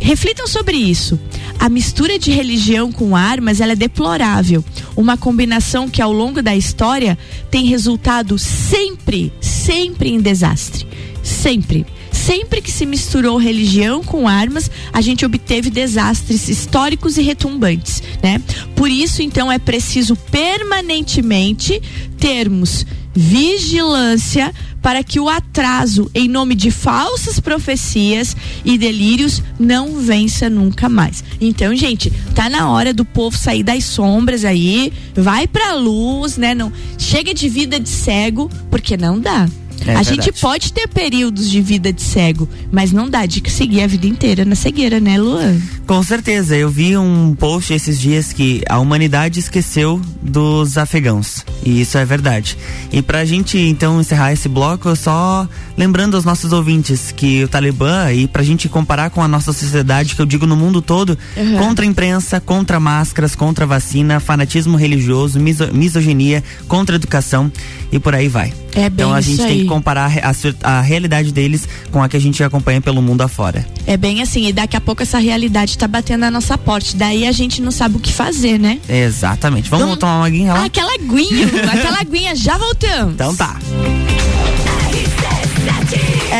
Reflitam 0.00 0.46
sobre 0.46 0.76
isso. 0.76 1.18
A 1.58 1.68
mistura 1.68 2.18
de 2.18 2.30
religião 2.30 2.92
com 2.92 3.16
armas 3.16 3.60
é 3.60 3.74
deplorável. 3.74 4.64
Uma 4.94 5.16
combinação 5.16 5.88
que 5.88 6.02
ao 6.02 6.12
longo 6.12 6.42
da 6.42 6.54
história 6.54 7.18
tem 7.50 7.66
resultado 7.66 8.38
sempre, 8.38 9.32
sempre 9.40 10.10
em 10.10 10.20
desastre. 10.20 10.86
Sempre 11.22 11.86
sempre 12.26 12.60
que 12.60 12.72
se 12.72 12.84
misturou 12.84 13.36
religião 13.36 14.02
com 14.02 14.26
armas, 14.26 14.68
a 14.92 15.00
gente 15.00 15.24
obteve 15.24 15.70
desastres 15.70 16.48
históricos 16.48 17.16
e 17.16 17.22
retumbantes, 17.22 18.02
né? 18.20 18.42
Por 18.74 18.90
isso, 18.90 19.22
então, 19.22 19.50
é 19.50 19.60
preciso 19.60 20.16
permanentemente 20.16 21.80
termos 22.18 22.84
vigilância 23.14 24.52
para 24.82 25.04
que 25.04 25.20
o 25.20 25.28
atraso 25.28 26.10
em 26.14 26.28
nome 26.28 26.56
de 26.56 26.70
falsas 26.72 27.38
profecias 27.38 28.36
e 28.64 28.76
delírios 28.76 29.40
não 29.58 29.96
vença 30.00 30.50
nunca 30.50 30.88
mais. 30.88 31.22
Então, 31.40 31.74
gente, 31.76 32.12
tá 32.34 32.50
na 32.50 32.68
hora 32.68 32.92
do 32.92 33.04
povo 33.04 33.36
sair 33.36 33.62
das 33.62 33.84
sombras 33.84 34.44
aí, 34.44 34.92
vai 35.14 35.46
pra 35.46 35.74
luz, 35.74 36.36
né? 36.36 36.54
Não 36.56 36.72
chega 36.98 37.32
de 37.32 37.48
vida 37.48 37.78
de 37.78 37.88
cego, 37.88 38.50
porque 38.68 38.96
não 38.96 39.20
dá. 39.20 39.48
É 39.80 39.92
a 39.92 40.02
verdade. 40.02 40.08
gente 40.08 40.32
pode 40.40 40.72
ter 40.72 40.88
períodos 40.88 41.50
de 41.50 41.60
vida 41.60 41.92
de 41.92 42.02
cego, 42.02 42.48
mas 42.70 42.92
não 42.92 43.08
dá 43.08 43.26
de 43.26 43.42
seguir 43.50 43.82
a 43.82 43.86
vida 43.86 44.06
inteira 44.06 44.44
na 44.44 44.54
cegueira, 44.54 45.00
né, 45.00 45.18
Luan? 45.18 45.60
Com 45.86 46.02
certeza. 46.02 46.56
Eu 46.56 46.68
vi 46.68 46.96
um 46.96 47.34
post 47.34 47.72
esses 47.72 48.00
dias 48.00 48.32
que 48.32 48.62
a 48.68 48.78
humanidade 48.78 49.38
esqueceu 49.38 50.00
dos 50.20 50.76
afegãos. 50.76 51.44
E 51.64 51.80
isso 51.80 51.96
é 51.96 52.04
verdade. 52.04 52.58
E 52.92 53.00
pra 53.02 53.24
gente 53.24 53.58
então 53.58 54.00
encerrar 54.00 54.32
esse 54.32 54.48
bloco, 54.48 54.94
só 54.96 55.48
lembrando 55.76 56.16
aos 56.16 56.24
nossos 56.24 56.52
ouvintes 56.52 57.12
que 57.12 57.44
o 57.44 57.48
Talibã, 57.48 58.10
e 58.12 58.26
pra 58.26 58.42
gente 58.42 58.68
comparar 58.68 59.10
com 59.10 59.22
a 59.22 59.28
nossa 59.28 59.52
sociedade, 59.52 60.14
que 60.14 60.22
eu 60.22 60.26
digo 60.26 60.46
no 60.46 60.56
mundo 60.56 60.82
todo, 60.82 61.16
uhum. 61.36 61.58
contra 61.58 61.84
a 61.84 61.88
imprensa, 61.88 62.40
contra 62.40 62.80
máscaras, 62.80 63.34
contra 63.34 63.66
vacina, 63.66 64.18
fanatismo 64.18 64.76
religioso, 64.76 65.38
miso, 65.38 65.72
misoginia, 65.72 66.42
contra 66.66 66.96
a 66.96 66.98
educação 66.98 67.50
e 67.90 67.98
por 67.98 68.14
aí 68.14 68.28
vai. 68.28 68.52
É 68.74 68.86
então 68.86 69.12
a 69.12 69.20
gente 69.20 69.38
tem 69.38 69.60
que 69.60 69.64
comparar 69.64 70.10
a, 70.22 70.78
a, 70.78 70.80
realidade 70.80 71.32
deles 71.32 71.68
com 71.90 72.02
a 72.02 72.08
que 72.08 72.16
a 72.16 72.20
gente 72.20 72.42
acompanha 72.44 72.80
pelo 72.80 73.00
mundo 73.00 73.22
afora. 73.22 73.66
É 73.86 73.96
bem 73.96 74.20
assim, 74.20 74.46
e 74.46 74.52
daqui 74.52 74.76
a 74.76 74.80
pouco 74.80 75.02
essa 75.02 75.18
realidade 75.18 75.72
está 75.72 75.88
batendo 75.88 76.20
na 76.20 76.30
nossa 76.30 76.58
porta. 76.58 76.90
Daí 76.94 77.26
a 77.26 77.32
gente 77.32 77.62
não 77.62 77.70
sabe 77.70 77.96
o 77.96 78.00
que 78.00 78.12
fazer, 78.12 78.58
né? 78.58 78.78
Exatamente. 78.88 79.70
Vamos, 79.70 79.86
Vamos... 79.86 79.98
tomar 79.98 80.18
uma 80.18 80.26
aguinha 80.26 80.52
lá? 80.52 80.60
Ah, 80.60 80.64
aquela 80.66 80.92
aguinha, 80.94 81.46
aquela 81.72 82.00
aguinha, 82.00 82.36
já 82.36 82.58
voltamos. 82.58 83.14
Então 83.14 83.34
tá. 83.34 83.56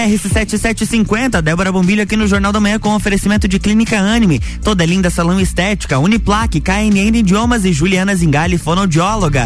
RC7750, 0.05 1.41
Débora 1.41 1.73
Bombilho 1.73 2.03
aqui 2.03 2.17
no 2.17 2.27
Jornal 2.27 2.53
da 2.53 2.61
Manhã 2.61 2.79
com 2.79 2.95
oferecimento 2.95 3.49
de 3.49 3.59
Clínica 3.59 3.99
Anime, 3.99 4.41
toda 4.63 4.85
linda 4.85 5.09
salão 5.09 5.41
estética, 5.41 5.99
Uniplaque, 5.99 6.61
KNN 6.61 7.17
Idiomas 7.17 7.65
e 7.65 7.73
Juliana 7.73 8.15
Zingali, 8.15 8.59
fonoaudióloga. 8.59 9.45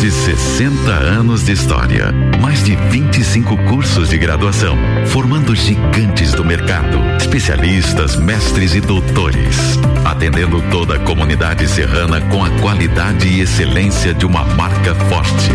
De 0.00 0.10
60 0.12 0.92
anos 0.92 1.44
de 1.44 1.52
história, 1.52 2.12
mais 2.40 2.62
de 2.62 2.76
25 2.76 3.56
cursos 3.64 4.08
de 4.08 4.16
graduação, 4.16 4.76
formando 5.06 5.56
gigantes 5.56 6.32
do 6.32 6.44
mercado, 6.44 6.98
especialistas, 7.20 8.14
mestres 8.14 8.74
e 8.74 8.80
doutores, 8.80 9.56
atendendo 10.04 10.62
toda 10.70 10.94
a 10.94 10.98
comunidade 11.00 11.66
serrana 11.66 12.20
com 12.20 12.44
a 12.44 12.50
qualidade 12.60 13.26
e 13.26 13.40
excelência 13.40 14.14
de 14.14 14.24
uma 14.24 14.44
marca 14.44 14.94
forte. 14.94 15.50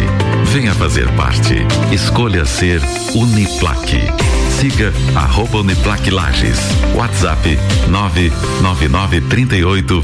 Venha 0.52 0.74
fazer 0.74 1.10
parte. 1.12 1.56
Escolha 1.92 2.44
ser 2.44 2.82
Uniplaque. 3.16 4.02
Siga 4.60 4.92
arroba 5.16 5.60
Uniplaque 5.60 6.12
Lages. 6.12 6.60
WhatsApp 6.96 7.58
999 7.88 9.22
38 9.22 10.02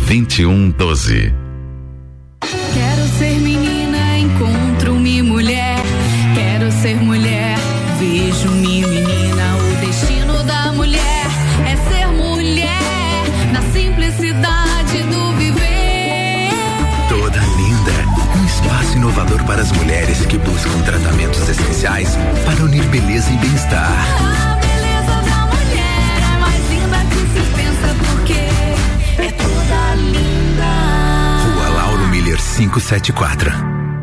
574. 32.89 33.51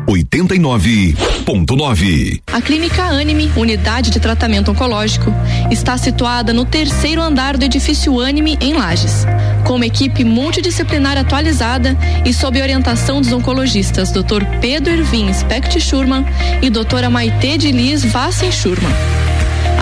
89.9. 0.07 2.39
A 2.47 2.61
Clínica 2.61 3.03
Anime, 3.03 3.51
unidade 3.57 4.09
de 4.09 4.21
tratamento 4.21 4.71
oncológico, 4.71 5.29
está 5.69 5.97
situada 5.97 6.53
no 6.53 6.63
terceiro 6.63 7.21
andar 7.21 7.57
do 7.57 7.65
edifício 7.65 8.17
Anime, 8.21 8.57
em 8.61 8.73
Lages. 8.73 9.25
Com 9.65 9.75
uma 9.75 9.85
equipe 9.85 10.23
multidisciplinar 10.23 11.17
atualizada 11.17 11.97
e 12.23 12.33
sob 12.33 12.61
orientação 12.61 13.19
dos 13.19 13.33
oncologistas 13.33 14.09
Dr. 14.09 14.45
Pedro 14.61 14.93
Irvin 14.93 15.33
Specht 15.33 15.77
Schurman 15.81 16.25
e 16.61 16.69
doutora 16.69 17.09
Maite 17.09 17.57
de 17.57 17.73
Liz 17.73 18.05
Vassen 18.05 18.53
Schurman. 18.53 18.93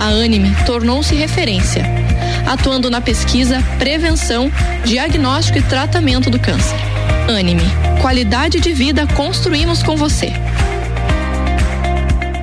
A 0.00 0.08
Anime 0.08 0.52
tornou-se 0.66 1.14
referência, 1.14 1.84
atuando 2.44 2.90
na 2.90 3.00
pesquisa, 3.00 3.62
prevenção, 3.78 4.50
diagnóstico 4.84 5.58
e 5.58 5.62
tratamento 5.62 6.28
do 6.28 6.40
câncer 6.40 6.85
Anime. 7.28 7.62
Qualidade 8.00 8.60
de 8.60 8.72
vida 8.72 9.06
construímos 9.08 9.82
com 9.82 9.96
você. 9.96 10.32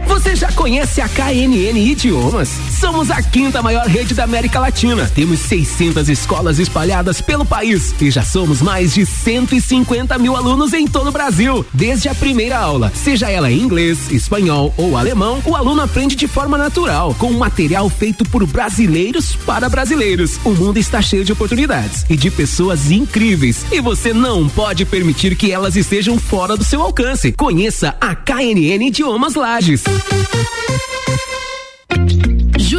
Você 0.05 0.35
já 0.35 0.51
conhece 0.51 0.99
a 0.99 1.07
KNN 1.07 1.79
Idiomas? 1.79 2.72
Somos 2.83 3.09
a 3.09 3.21
quinta 3.23 3.61
maior 3.61 3.87
rede 3.87 4.13
da 4.13 4.25
América 4.25 4.59
Latina. 4.59 5.09
Temos 5.15 5.39
600 5.39 6.09
escolas 6.09 6.59
espalhadas 6.59 7.21
pelo 7.21 7.45
país 7.45 7.95
e 8.01 8.11
já 8.11 8.23
somos 8.23 8.61
mais 8.61 8.93
de 8.93 9.05
150 9.05 10.17
mil 10.17 10.35
alunos 10.35 10.73
em 10.73 10.85
todo 10.85 11.07
o 11.07 11.11
Brasil. 11.11 11.65
Desde 11.73 12.09
a 12.09 12.13
primeira 12.13 12.57
aula, 12.57 12.91
seja 12.93 13.31
ela 13.31 13.49
em 13.49 13.57
inglês, 13.57 14.11
espanhol 14.11 14.73
ou 14.75 14.97
alemão, 14.97 15.41
o 15.45 15.55
aluno 15.55 15.81
aprende 15.81 16.13
de 16.17 16.27
forma 16.27 16.57
natural, 16.57 17.15
com 17.17 17.31
material 17.31 17.89
feito 17.89 18.25
por 18.25 18.45
brasileiros 18.45 19.33
para 19.45 19.69
brasileiros. 19.69 20.37
O 20.43 20.49
mundo 20.49 20.77
está 20.77 21.01
cheio 21.01 21.23
de 21.23 21.31
oportunidades 21.31 22.05
e 22.09 22.17
de 22.17 22.29
pessoas 22.29 22.91
incríveis 22.91 23.65
e 23.71 23.79
você 23.79 24.13
não 24.13 24.49
pode 24.49 24.83
permitir 24.83 25.37
que 25.37 25.53
elas 25.53 25.77
estejam 25.77 26.19
fora 26.19 26.57
do 26.57 26.65
seu 26.65 26.81
alcance. 26.81 27.31
Conheça 27.31 27.95
a 28.01 28.13
KNN 28.13 28.87
Idiomas 28.87 29.35
Lages. 29.35 29.85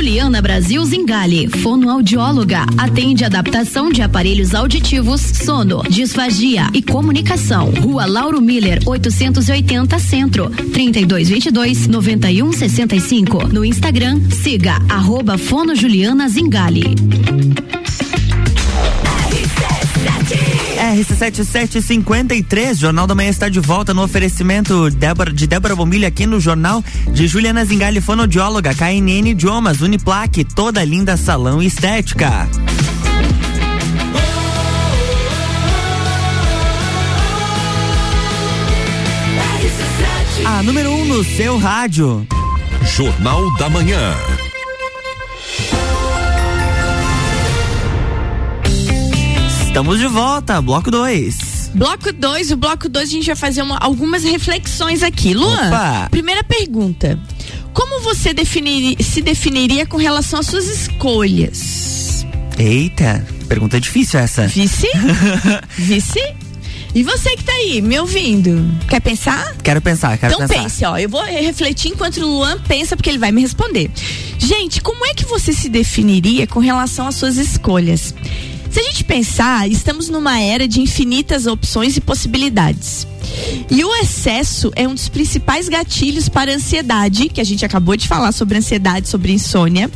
Juliana 0.05 0.43
Brasil 0.43 0.85
Zingali, 0.85 1.49
fonoaudióloga, 1.49 2.67
atende 2.77 3.25
adaptação 3.25 3.91
de 3.91 4.03
aparelhos 4.03 4.55
auditivos, 4.55 5.23
sono, 5.23 5.83
disfagia 5.89 6.69
e 6.75 6.83
comunicação. 6.83 7.73
Rua 7.81 8.05
Lauro 8.05 8.39
Miller, 8.39 8.83
880 8.85 9.99
Centro, 9.99 10.51
3222 10.51 11.87
9165. 11.87 13.49
No 13.49 13.65
Instagram, 13.65 14.21
siga 14.31 14.77
arroba 14.91 15.39
Fono 15.39 15.75
Juliana 15.75 16.29
Zingali. 16.29 16.85
RC7753, 20.95 22.75
Jornal 22.77 23.07
da 23.07 23.15
Manhã 23.15 23.29
está 23.29 23.49
de 23.49 23.59
volta 23.59 23.93
no 23.93 24.03
oferecimento 24.03 24.89
Débora- 24.91 25.33
de 25.33 25.47
Débora 25.47 25.75
Bombilho 25.75 26.07
aqui 26.07 26.25
no 26.27 26.39
Jornal 26.39 26.85
de 27.13 27.27
Juliana 27.27 27.65
Zingali, 27.65 28.01
fonoaudióloga, 28.01 28.73
KNN 28.75 29.31
Idiomas, 29.31 29.81
Uniplaque, 29.81 30.45
toda 30.45 30.85
linda 30.85 31.17
salão 31.17 31.61
e 31.63 31.67
estética. 31.67 32.49
A 40.47 40.63
número 40.63 40.91
1 40.91 41.01
um 41.03 41.05
no 41.07 41.25
seu 41.25 41.57
rádio. 41.59 42.27
Jornal 42.97 43.53
da 43.57 43.69
Manhã. 43.71 44.15
Estamos 49.75 49.99
de 49.99 50.07
volta, 50.07 50.63
bloco 50.63 50.89
2. 50.89 51.73
Bloco 51.75 52.13
2, 52.13 52.53
o 52.53 52.57
bloco 52.57 52.89
2 52.89 53.09
a 53.09 53.13
gente 53.13 53.27
vai 53.27 53.35
fazer 53.35 53.61
uma- 53.61 53.77
algumas 53.79 54.23
reflexões 54.23 55.03
aqui. 55.03 55.35
Luan, 55.35 55.67
Opa. 55.67 56.07
primeira 56.13 56.45
pergunta. 56.45 57.19
Como 57.73 58.01
você 58.01 58.33
definiri- 58.33 59.03
se 59.03 59.21
definiria 59.21 59.85
com 59.85 59.97
relação 59.97 60.39
às 60.39 60.47
suas 60.47 60.67
escolhas? 60.69 62.25
Eita, 62.57 63.27
pergunta 63.49 63.81
difícil 63.81 64.21
essa. 64.21 64.47
Vice? 64.47 64.87
Vice? 65.77 66.21
E 66.95 67.03
você 67.03 67.31
que 67.37 67.43
tá 67.43 67.51
aí, 67.55 67.83
me 67.83 67.99
ouvindo, 67.99 68.65
quer 68.89 69.01
pensar? 69.01 69.57
Quero 69.61 69.81
pensar, 69.83 70.17
quero 70.19 70.35
então 70.35 70.47
pensar. 70.47 70.63
pense, 70.63 70.85
ó, 70.85 70.97
eu 70.97 71.09
vou 71.09 71.25
refletir 71.25 71.89
enquanto 71.91 72.19
o 72.19 72.27
Luan 72.29 72.61
pensa, 72.61 72.95
porque 72.95 73.11
ele 73.11 73.19
vai 73.19 73.33
me 73.33 73.41
responder. 73.41 73.91
Gente, 74.39 74.81
como 74.81 75.05
é 75.05 75.15
que 75.15 75.25
você 75.25 75.53
se 75.53 75.69
definiria 75.69 76.47
com 76.47 76.61
relação 76.61 77.09
às 77.09 77.17
suas 77.17 77.37
escolhas? 77.37 78.15
Se 78.75 78.81
a 78.81 78.83
gente 78.83 79.05
pensar, 79.05 79.71
estamos 79.71 80.09
numa 80.09 80.41
era 80.41 80.67
de 80.67 80.81
infinitas 80.81 81.47
opções 81.47 81.97
e 81.97 82.01
possibilidades. 82.01 83.07
E 83.71 83.85
o 83.85 83.95
excesso 83.97 84.71
é 84.77 84.87
um 84.87 84.95
dos 84.95 85.09
principais 85.09 85.69
gatilhos 85.69 86.29
para 86.29 86.55
ansiedade, 86.55 87.29
que 87.29 87.41
a 87.41 87.45
gente 87.45 87.65
acabou 87.65 87.97
de 87.97 88.07
falar 88.07 88.33
sobre 88.33 88.59
ansiedade, 88.59 89.09
sobre 89.09 89.33
insônia. 89.33 89.91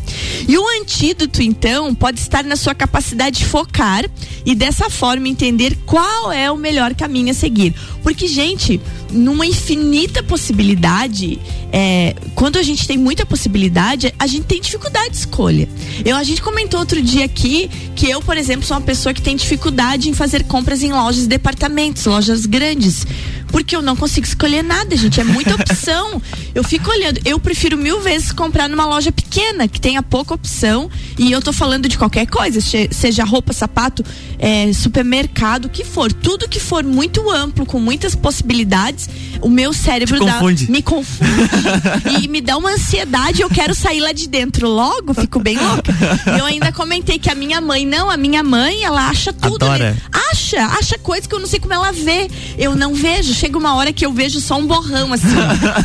E 0.47 0.57
o 0.57 0.65
antídoto, 0.81 1.43
então, 1.43 1.95
pode 1.95 2.21
estar 2.21 2.45
na 2.45 2.57
sua 2.57 2.75
capacidade 2.75 3.39
de 3.39 3.45
focar 3.45 4.05
e 4.45 4.55
dessa 4.55 4.89
forma 4.89 5.29
entender 5.29 5.77
qual 5.85 6.33
é 6.33 6.51
o 6.51 6.57
melhor 6.57 6.95
caminho 6.95 7.31
a 7.31 7.35
seguir. 7.35 7.75
Porque, 8.03 8.27
gente, 8.27 8.81
numa 9.11 9.47
infinita 9.47 10.23
possibilidade, 10.23 11.39
é, 11.73 12.15
quando 12.35 12.59
a 12.59 12.63
gente 12.63 12.87
tem 12.87 12.97
muita 12.97 13.27
possibilidade, 13.27 14.15
a 14.19 14.27
gente 14.27 14.45
tem 14.45 14.61
dificuldade 14.61 15.11
de 15.11 15.17
escolha. 15.17 15.69
Eu, 16.05 16.17
a 16.17 16.23
gente 16.23 16.41
comentou 16.41 16.81
outro 16.81 17.01
dia 17.03 17.25
aqui 17.25 17.71
que 17.95 18.09
eu, 18.09 18.23
por 18.23 18.37
exemplo, 18.37 18.67
sou 18.67 18.77
uma 18.77 18.83
pessoa 18.83 19.13
que 19.13 19.21
tem 19.21 19.37
dificuldade 19.37 20.09
em 20.09 20.15
fazer 20.15 20.45
compras 20.45 20.83
em 20.83 20.93
lojas 20.93 21.23
de 21.23 21.29
departamentos, 21.29 22.05
lojas 22.07 22.47
grandes. 22.47 23.07
Porque 23.51 23.75
eu 23.75 23.83
não 23.83 23.97
consigo 23.97 24.27
escolher 24.27 24.63
nada, 24.63 24.97
gente. 24.97 25.21
É 25.21 25.25
muita 25.25 25.55
opção. 25.61 26.21
Eu 26.55 26.63
fico 26.65 26.91
olhando. 26.91 27.21
Eu 27.25 27.39
prefiro 27.41 27.77
mil 27.77 28.01
vezes 28.01 28.31
comprar 28.33 28.69
numa 28.69 28.87
loja 28.87 29.11
pequena, 29.11 29.67
que 29.67 29.81
tenha 29.81 30.03
pouca 30.03 30.35
opção. 30.35 30.91
E 31.19 31.33
eu 31.33 31.41
tô 31.43 31.53
falando 31.53 31.89
de 31.89 31.97
qualquer 31.99 32.27
coisa, 32.27 32.61
seja 32.91 33.25
roupa, 33.25 33.53
sapato, 33.53 34.05
é, 34.39 34.73
supermercado, 34.73 35.65
o 35.67 35.69
que 35.69 35.85
for. 35.85 36.13
Tudo 36.13 36.49
que 36.49 36.61
for 36.61 36.85
muito 36.85 37.31
amplo, 37.31 37.65
com 37.67 37.81
muitas 37.81 38.15
possibilidades, 38.15 39.09
o 39.41 39.49
meu 39.49 39.73
cérebro 39.73 40.25
dá- 40.25 40.35
confunde. 40.35 40.71
me 40.71 40.83
confunde 40.83 41.29
e 42.23 42.29
me 42.29 42.41
dá 42.41 42.57
uma 42.57 42.71
ansiedade. 42.71 43.41
Eu 43.43 43.49
quero 43.49 43.75
sair 43.75 44.01
lá 44.01 44.13
de 44.13 44.29
dentro 44.29 44.69
logo, 44.69 45.15
fico 45.15 45.41
bem 45.41 45.57
louca. 45.59 45.93
Eu 46.39 46.45
ainda 46.45 46.71
comentei 46.73 47.19
que 47.19 47.31
a 47.31 47.35
minha 47.35 47.61
mãe, 47.61 47.85
não, 47.87 48.11
a 48.11 48.17
minha 48.17 48.43
mãe, 48.43 48.83
ela 48.85 49.09
acha 49.09 49.33
tudo. 49.33 49.65
Adora. 49.65 49.93
né? 49.93 49.97
Acha, 50.31 50.65
acha 50.67 50.99
coisa 50.99 51.29
que 51.29 51.35
eu 51.35 51.39
não 51.41 51.47
sei 51.47 51.59
como 51.59 51.75
ela 51.75 51.93
vê. 51.93 52.29
Eu 52.57 52.75
não 52.77 52.95
vejo. 52.95 53.33
Chega 53.39 53.57
uma 53.57 53.77
hora 53.77 53.93
que 53.93 54.05
eu 54.05 54.13
vejo 54.13 54.41
só 54.41 54.59
um 54.59 54.67
borrão 54.67 55.13
assim. 55.13 55.29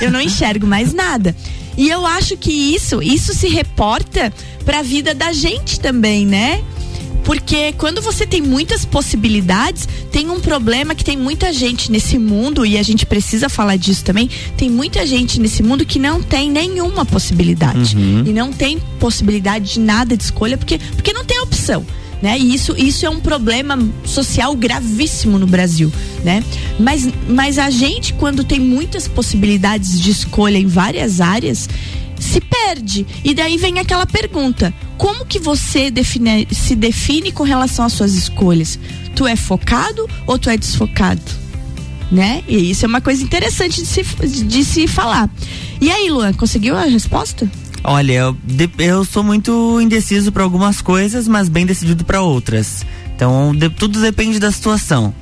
eu 0.02 0.12
não 0.12 0.20
enxergo 0.20 0.66
mais 0.66 0.92
nada. 0.92 1.36
E 1.78 1.88
eu 1.88 2.04
acho 2.04 2.36
que 2.36 2.52
isso, 2.52 3.02
isso 3.02 3.32
se 3.34 3.48
reporta 3.48 4.34
pra 4.66 4.82
vida 4.82 5.14
da 5.14 5.32
gente 5.32 5.80
também, 5.80 6.26
né? 6.26 6.64
Porque 7.24 7.72
quando 7.74 8.02
você 8.02 8.26
tem 8.26 8.42
muitas 8.42 8.86
possibilidades, 8.86 9.88
tem 10.12 10.30
um 10.32 10.40
problema 10.40 10.94
que 10.96 11.04
tem 11.04 11.16
muita 11.16 11.54
gente 11.54 11.92
nesse 11.92 12.18
mundo, 12.18 12.66
e 12.66 12.76
a 12.78 12.84
gente 12.84 13.06
precisa 13.06 13.48
falar 13.48 13.78
disso 13.78 14.04
também. 14.04 14.30
Tem 14.58 14.70
muita 14.70 15.06
gente 15.06 15.40
nesse 15.40 15.62
mundo 15.62 15.86
que 15.86 16.00
não 16.00 16.24
tem 16.24 16.50
nenhuma 16.50 17.06
possibilidade. 17.06 17.96
Uhum. 17.96 18.24
E 18.26 18.34
não 18.34 18.52
tem 18.52 18.80
possibilidade 19.00 19.74
de 19.74 19.80
nada 19.80 20.18
de 20.18 20.24
escolha, 20.24 20.58
porque, 20.58 20.80
porque 20.96 21.14
não 21.14 21.24
tem 21.24 21.40
opção. 21.40 21.86
Né? 22.24 22.40
E 22.40 22.56
isso, 22.56 22.74
isso 22.78 23.06
é 23.06 23.10
um 23.10 23.20
problema 23.20 23.78
social 24.06 24.56
gravíssimo 24.56 25.38
no 25.38 25.46
Brasil, 25.46 25.92
né? 26.24 26.42
Mas, 26.80 27.06
mas 27.28 27.60
a 27.60 27.70
gente, 27.70 28.14
quando 28.14 28.46
tem 28.46 28.62
muitas 28.62 29.10
possibilidades 29.10 30.00
de 30.00 30.10
escolha 30.12 30.58
em 30.58 30.66
várias 30.66 31.20
áreas, 31.20 31.68
se 32.18 32.40
perde. 32.40 33.06
E 33.26 33.34
daí 33.34 33.58
vem 33.58 33.78
aquela 33.78 34.06
pergunta: 34.06 34.74
como 34.98 35.26
que 35.26 35.38
você 35.38 35.92
define- 35.92 36.48
se 36.50 36.76
define 36.78 37.30
com 37.30 37.44
relação 37.44 37.84
às 37.84 37.92
suas 37.92 38.14
escolhas? 38.14 38.80
Tu 39.14 39.28
é 39.28 39.36
focado 39.36 40.10
ou 40.26 40.40
tu 40.40 40.50
é 40.50 40.56
desfocado? 40.56 41.22
Né? 42.10 42.42
E 42.48 42.72
isso 42.72 42.86
é 42.86 42.88
uma 42.88 43.02
coisa 43.02 43.22
interessante 43.22 43.82
de 43.82 43.86
se, 43.86 44.02
de 44.46 44.64
se 44.64 44.88
falar. 44.88 45.30
E 45.82 45.92
aí, 45.92 46.10
Luan, 46.10 46.32
conseguiu 46.32 46.78
a 46.78 46.86
resposta? 46.86 47.52
Olha, 47.84 48.14
eu, 48.14 48.38
eu 48.80 49.04
sou 49.04 49.24
muito 49.24 49.80
indeciso 49.82 50.32
para 50.32 50.44
algumas 50.44 50.82
coisas, 50.82 51.28
mas 51.28 51.50
bem 51.50 51.66
decidido 51.66 52.06
para 52.06 52.22
outras. 52.22 52.86
Então, 53.16 53.54
de- 53.54 53.70
tudo 53.70 54.00
depende 54.02 54.40
da 54.40 54.52
situação. 54.52 55.14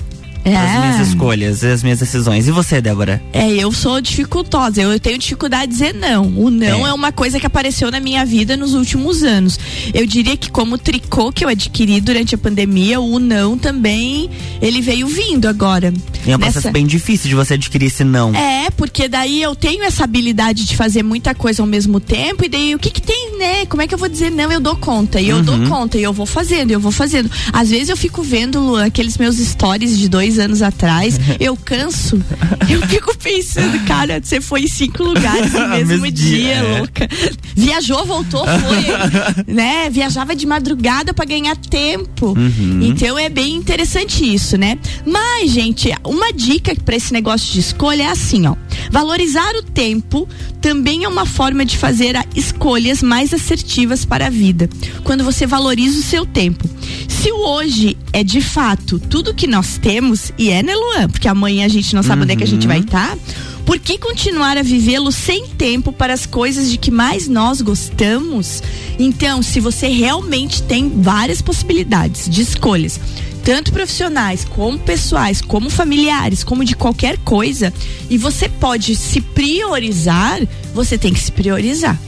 É. 0.44 0.52
Das 0.54 0.80
minhas 0.96 1.08
escolhas, 1.10 1.60
das 1.62 1.84
minhas 1.84 2.00
decisões. 2.00 2.48
E 2.48 2.52
você, 2.52 2.82
Débora? 2.82 3.22
É, 3.32 3.48
eu 3.52 3.72
sou 3.72 4.02
dificultosa, 4.02 4.82
eu 4.82 5.00
tenho 5.00 5.18
dificuldade 5.18 5.68
de 5.68 5.78
dizer 5.78 5.94
não. 5.94 6.28
O 6.36 6.50
não 6.50 6.86
É. 6.86 6.90
é. 6.90 6.94
uma 6.94 7.12
coisa 7.12 7.40
que 7.40 7.46
apareceu 7.46 7.90
na 7.92 8.00
minha 8.00 8.26
vida 8.26 8.58
nos 8.58 8.74
últimos 8.74 9.24
anos. 9.24 9.60
Eu 9.94 10.06
diria 10.06 10.36
que 10.38 10.50
como 10.50 10.78
tricô 10.78 11.32
que 11.32 11.44
eu 11.46 11.50
adquiri 11.50 12.02
durante 12.02 12.36
a 12.36 12.38
pandemia, 12.38 13.00
o 13.00 13.20
não 13.20 13.58
também, 13.58 14.30
ele 14.62 14.82
veio 14.82 15.08
vindo 15.08 15.48
agora. 15.48 15.94
E 16.26 16.32
é 16.32 16.36
um 16.36 16.40
Nessa- 16.40 16.54
processo 16.54 16.74
bem 16.74 16.86
difícil 16.86 17.30
de 17.30 17.36
você 17.36 17.54
adquirir 17.56 17.86
esse 17.88 18.04
não. 18.04 18.34
É, 18.36 18.70
porque 18.72 19.08
daí 19.08 19.42
eu 19.42 19.56
tenho 19.56 19.84
essa 19.84 20.04
habilidade 20.04 20.66
de 20.66 20.76
fazer 20.76 21.04
muita 21.04 21.34
coisa 21.36 21.62
ao 21.64 21.68
mesmo 21.68 22.00
tempo, 22.00 22.46
e 22.46 22.50
daí 22.50 22.76
o 22.76 22.80
que 22.80 22.90
que 22.90 23.02
tem, 23.02 23.38
né? 23.38 23.66
Como 23.68 23.82
é 23.82 23.88
que 23.88 23.94
eu 23.94 23.98
vou 23.98 24.10
dizer 24.10 24.32
não? 24.32 24.52
Eu 24.52 24.60
dou 24.60 24.76
conta, 24.76 25.20
e 25.22 25.30
eu 25.30 25.38
Uhum. 25.38 25.44
dou 25.44 25.60
conta, 25.68 25.98
e 25.98 26.04
eu 26.04 26.14
vou 26.14 26.26
fazendo, 26.26 26.72
e 26.72 26.74
eu 26.74 26.80
vou 26.80 26.92
fazendo. 26.92 27.30
Às 27.54 27.70
vezes 27.70 27.90
eu 27.90 27.98
fico 27.98 28.22
vendo, 28.22 28.76
aqueles 28.76 29.18
meus 29.18 29.38
stories 29.38 29.98
de 29.98 30.08
dois 30.10 30.31
anos 30.40 30.62
atrás, 30.62 31.20
eu 31.40 31.56
canso, 31.56 32.22
eu 32.70 32.82
fico 32.88 33.16
pensando, 33.18 33.80
cara, 33.86 34.20
você 34.22 34.42
foi 34.42 34.64
em 34.64 34.68
cinco 34.68 35.04
lugares 35.04 35.52
no 35.54 35.68
mesmo, 35.70 35.88
Mesmo 35.92 36.12
dia, 36.12 36.38
dia, 36.38 36.54
é. 36.54 36.78
louca. 36.80 37.08
Viajou, 37.56 38.06
voltou, 38.06 38.46
foi, 38.46 39.46
né? 39.54 39.90
Viajava 39.90 40.36
de 40.36 40.46
madrugada 40.46 41.14
pra 41.14 41.26
ganhar 41.26 41.56
tempo. 41.56 42.36
Então 42.82 43.18
é 43.18 43.30
bem 43.30 43.56
interessante 43.56 44.24
isso, 44.24 44.58
né? 44.58 44.78
Mas, 45.06 45.52
gente, 45.52 45.90
uma 46.04 46.32
dica 46.32 46.74
pra 46.84 46.96
esse 46.96 47.14
negócio 47.14 47.52
de 47.54 47.60
escolha 47.60 48.04
é 48.04 48.08
assim, 48.08 48.48
ó. 48.48 48.56
Valorizar 48.92 49.56
o 49.56 49.64
tempo 49.64 50.28
também 50.62 51.04
é 51.04 51.08
uma 51.08 51.26
forma 51.26 51.66
de 51.66 51.78
fazer 51.78 52.16
escolhas 52.36 53.02
mais 53.02 53.34
assertivas 53.34 54.06
para 54.06 54.28
a 54.28 54.30
vida. 54.30 54.70
Quando 55.04 55.24
você 55.24 55.46
valoriza 55.46 56.00
o 56.00 56.04
seu 56.04 56.26
tempo. 56.26 56.70
Se 57.08 57.32
o 57.32 57.38
hoje 57.38 57.98
é 58.14 58.24
de 58.24 58.42
fato 58.42 59.00
tudo 59.00 59.34
que 59.34 59.48
nós 59.48 59.78
temos, 59.78 60.21
e 60.38 60.50
é, 60.50 60.62
né, 60.62 60.76
Luan? 60.76 61.10
Porque 61.10 61.28
amanhã 61.28 61.66
a 61.66 61.70
gente 61.70 61.96
não 61.96 62.04
sabe 62.04 62.24
onde 62.24 62.34
é 62.34 62.36
que 62.36 62.44
a 62.44 62.48
gente 62.48 62.68
vai 62.68 62.80
estar. 62.80 63.18
Por 63.66 63.80
que 63.80 63.98
continuar 63.98 64.58
a 64.58 64.64
vivê-lo 64.64 65.12
sem 65.12 65.48
tempo 65.48 65.94
para 65.94 66.14
as 66.14 66.26
coisas 66.26 66.70
de 66.70 66.78
que 66.78 66.92
mais 66.92 67.28
nós 67.28 67.62
gostamos? 67.62 68.62
Então, 69.00 69.42
se 69.42 69.60
você 69.60 69.88
realmente 69.88 70.64
tem 70.64 70.90
várias 70.90 71.42
possibilidades 71.42 72.28
de 72.30 72.42
escolhas, 72.42 73.00
tanto 73.44 73.72
profissionais, 73.72 74.46
como 74.46 74.78
pessoais, 74.80 75.42
como 75.42 75.70
familiares, 75.70 76.44
como 76.44 76.66
de 76.66 76.76
qualquer 76.76 77.18
coisa, 77.20 77.74
e 78.10 78.18
você 78.18 78.50
pode 78.50 78.96
se 78.96 79.22
priorizar, 79.22 80.40
você 80.74 80.98
tem 80.98 81.14
que 81.14 81.20
se 81.20 81.32
priorizar. 81.32 82.00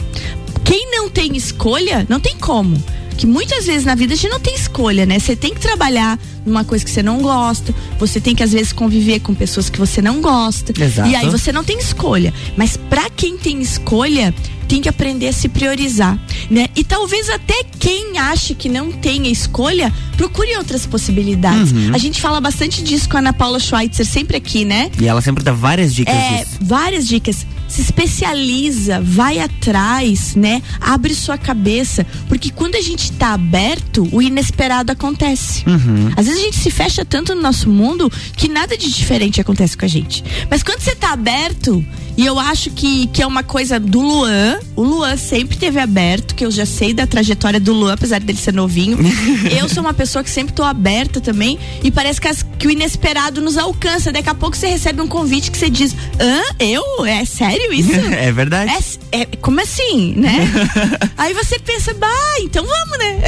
Quem 0.63 0.91
não 0.91 1.10
tem 1.10 1.36
escolha, 1.36 2.06
não 2.10 2.19
tem 2.19 2.38
como. 2.38 2.82
Que 3.17 3.26
muitas 3.28 3.65
vezes 3.65 3.86
na 3.86 3.95
vida 3.95 4.13
a 4.13 4.17
gente 4.17 4.30
não 4.30 4.39
tem 4.39 4.56
escolha, 4.56 5.06
né? 5.06 5.19
Você 5.19 5.36
tem 5.36 5.54
que 5.54 5.60
trabalhar 5.60 6.19
numa 6.45 6.63
coisa 6.63 6.84
que 6.84 6.91
você 6.91 7.02
não 7.04 7.21
gosta, 7.21 7.73
você 7.99 8.19
tem 8.19 8.36
que 8.36 8.43
às 8.43 8.52
vezes 8.52 8.73
conviver 8.73 9.19
com 9.19 9.34
pessoas 9.34 9.69
que 9.69 9.80
você 9.80 10.02
não 10.02 10.21
gosta. 10.21 10.73
Exato. 10.82 11.10
E 11.10 11.15
aí 11.15 11.30
você 11.30 11.52
não 11.52 11.63
tem 11.63 11.78
escolha. 11.80 12.34
Mas 12.58 12.76
pra 12.78 13.10
quem 13.10 13.38
tem 13.38 13.62
escolha, 13.62 14.34
tem 14.67 14.82
que 14.82 14.89
aprender 14.89 15.28
a 15.28 15.34
se 15.34 15.47
priorizar, 15.47 16.17
né? 16.49 16.67
E 16.76 16.84
talvez 16.84 17.30
até 17.30 17.63
quem 17.80 18.17
ache 18.17 18.56
que 18.56 18.67
não 18.67 18.91
tenha 18.91 19.30
escolha, 19.30 19.93
procure 20.17 20.56
outras 20.58 20.86
possibilidades. 20.86 21.71
Uhum. 21.71 21.91
A 21.93 21.97
gente 21.97 22.19
fala 22.19 22.41
bastante 22.41 22.82
disso 22.84 23.08
com 23.08 23.17
a 23.17 23.19
Ana 23.19 23.34
Paula 23.34 23.60
Schweitzer, 23.60 24.06
sempre 24.06 24.38
aqui, 24.38 24.65
né? 24.65 24.89
E 24.99 25.08
ela 25.08 25.21
sempre 25.21 25.43
dá 25.43 25.52
várias 25.52 25.93
dicas 25.93 26.15
É, 26.15 26.43
disso. 26.43 26.58
várias 26.62 27.08
dicas. 27.08 27.45
Se 27.73 27.81
especializa, 27.81 29.01
vai 29.01 29.39
atrás, 29.39 30.36
né? 30.36 30.62
Abre 30.79 31.15
sua 31.15 31.39
cabeça, 31.39 32.05
porque 32.29 32.51
quando 32.51 32.75
a 32.75 32.81
gente 32.81 33.12
tá 33.13 33.33
aberto, 33.33 34.07
o 34.12 34.21
inesperado 34.21 34.91
acontece. 34.91 35.67
Uhum. 35.67 36.12
Às 36.15 36.27
vezes 36.27 36.39
a 36.39 36.43
gente 36.43 36.57
se 36.57 36.69
fecha 36.69 37.03
tanto 37.03 37.33
no 37.33 37.41
nosso 37.41 37.67
mundo 37.67 38.12
que 38.38 38.47
nada 38.47 38.77
de 38.77 38.91
diferente 38.91 39.41
acontece 39.41 39.75
com 39.75 39.86
a 39.86 39.88
gente. 39.88 40.23
Mas 40.51 40.62
quando 40.62 40.81
você 40.81 40.93
tá 40.93 41.13
aberto, 41.13 41.83
e 42.17 42.26
eu 42.26 42.38
acho 42.39 42.69
que, 42.71 43.08
que 43.08 43.21
é 43.21 43.28
uma 43.28 43.43
coisa 43.43 43.80
do 43.80 43.99
Luan, 44.02 44.60
o 44.76 44.84
Luan 44.84 45.17
sempre 45.17 45.58
teve 45.58 45.80
aberto, 45.80 46.36
que 46.36 46.45
eu 46.45 46.52
já 46.52 46.65
sei 46.65 46.93
da 46.93 47.08
trajetória 47.08 47.60
do 47.60 47.73
Luan, 47.73 47.93
apesar 47.93 48.19
dele 48.19 48.38
ser 48.38 48.54
novinho. 48.54 48.97
eu 49.60 49.67
sou 49.69 49.82
uma 49.84 49.93
pessoa 49.93 50.23
que 50.23 50.30
sempre 50.30 50.54
tô 50.54 50.63
aberta 50.63 51.19
também, 51.19 51.58
e 51.84 51.89
parece 51.91 52.21
que, 52.21 52.28
as- 52.28 52.43
que 52.58 52.67
o 52.67 52.71
inesperado 52.71 53.41
nos 53.41 53.58
alcança. 53.58 54.12
Daqui 54.12 54.30
a 54.30 54.36
pouco 54.36 54.56
você 54.56 54.67
recebe 54.67 55.02
um 55.02 55.08
convite 55.08 55.49
que 55.52 55.58
você 55.58 55.69
diz: 55.69 55.95
Hã? 56.19 56.41
Eu? 56.60 57.06
É 57.06 57.26
sério 57.26 57.71
isso? 57.73 57.91
é 58.13 58.32
verdade. 58.32 58.71
É, 59.12 59.21
é- 59.21 59.26
como 59.41 59.60
assim, 59.62 60.13
né? 60.15 60.47
Aí 61.17 61.34
você 61.34 61.58
pensa, 61.60 61.93
bah, 61.93 62.08
então 62.41 62.65
vamos, 62.65 62.97
né? 62.97 63.21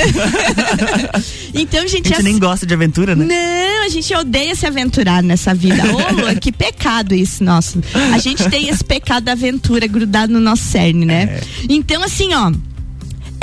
então, 1.53 1.81
A 1.83 1.87
gente, 1.87 2.09
gente 2.09 2.19
é 2.19 2.23
nem 2.23 2.37
gosta 2.37 2.65
de 2.65 2.73
aventura, 2.73 3.15
né? 3.15 3.25
não, 3.25 3.85
a 3.85 3.89
gente 3.89 4.13
odeia 4.13 4.55
se 4.55 4.65
aventurar 4.65 5.21
nessa 5.23 5.53
vida. 5.53 5.81
Ô, 5.85 6.13
Lua, 6.13 6.35
que 6.35 6.51
pecado 6.51 7.13
isso, 7.15 7.43
nosso. 7.43 7.81
A 8.13 8.17
gente 8.17 8.47
tem 8.49 8.69
esse 8.75 8.83
pecado 8.83 9.23
da 9.23 9.31
aventura 9.31 9.87
grudado 9.87 10.31
no 10.31 10.39
nosso 10.39 10.63
cerne, 10.63 11.05
né? 11.05 11.41
Então, 11.67 12.03
assim, 12.03 12.33
ó. 12.33 12.51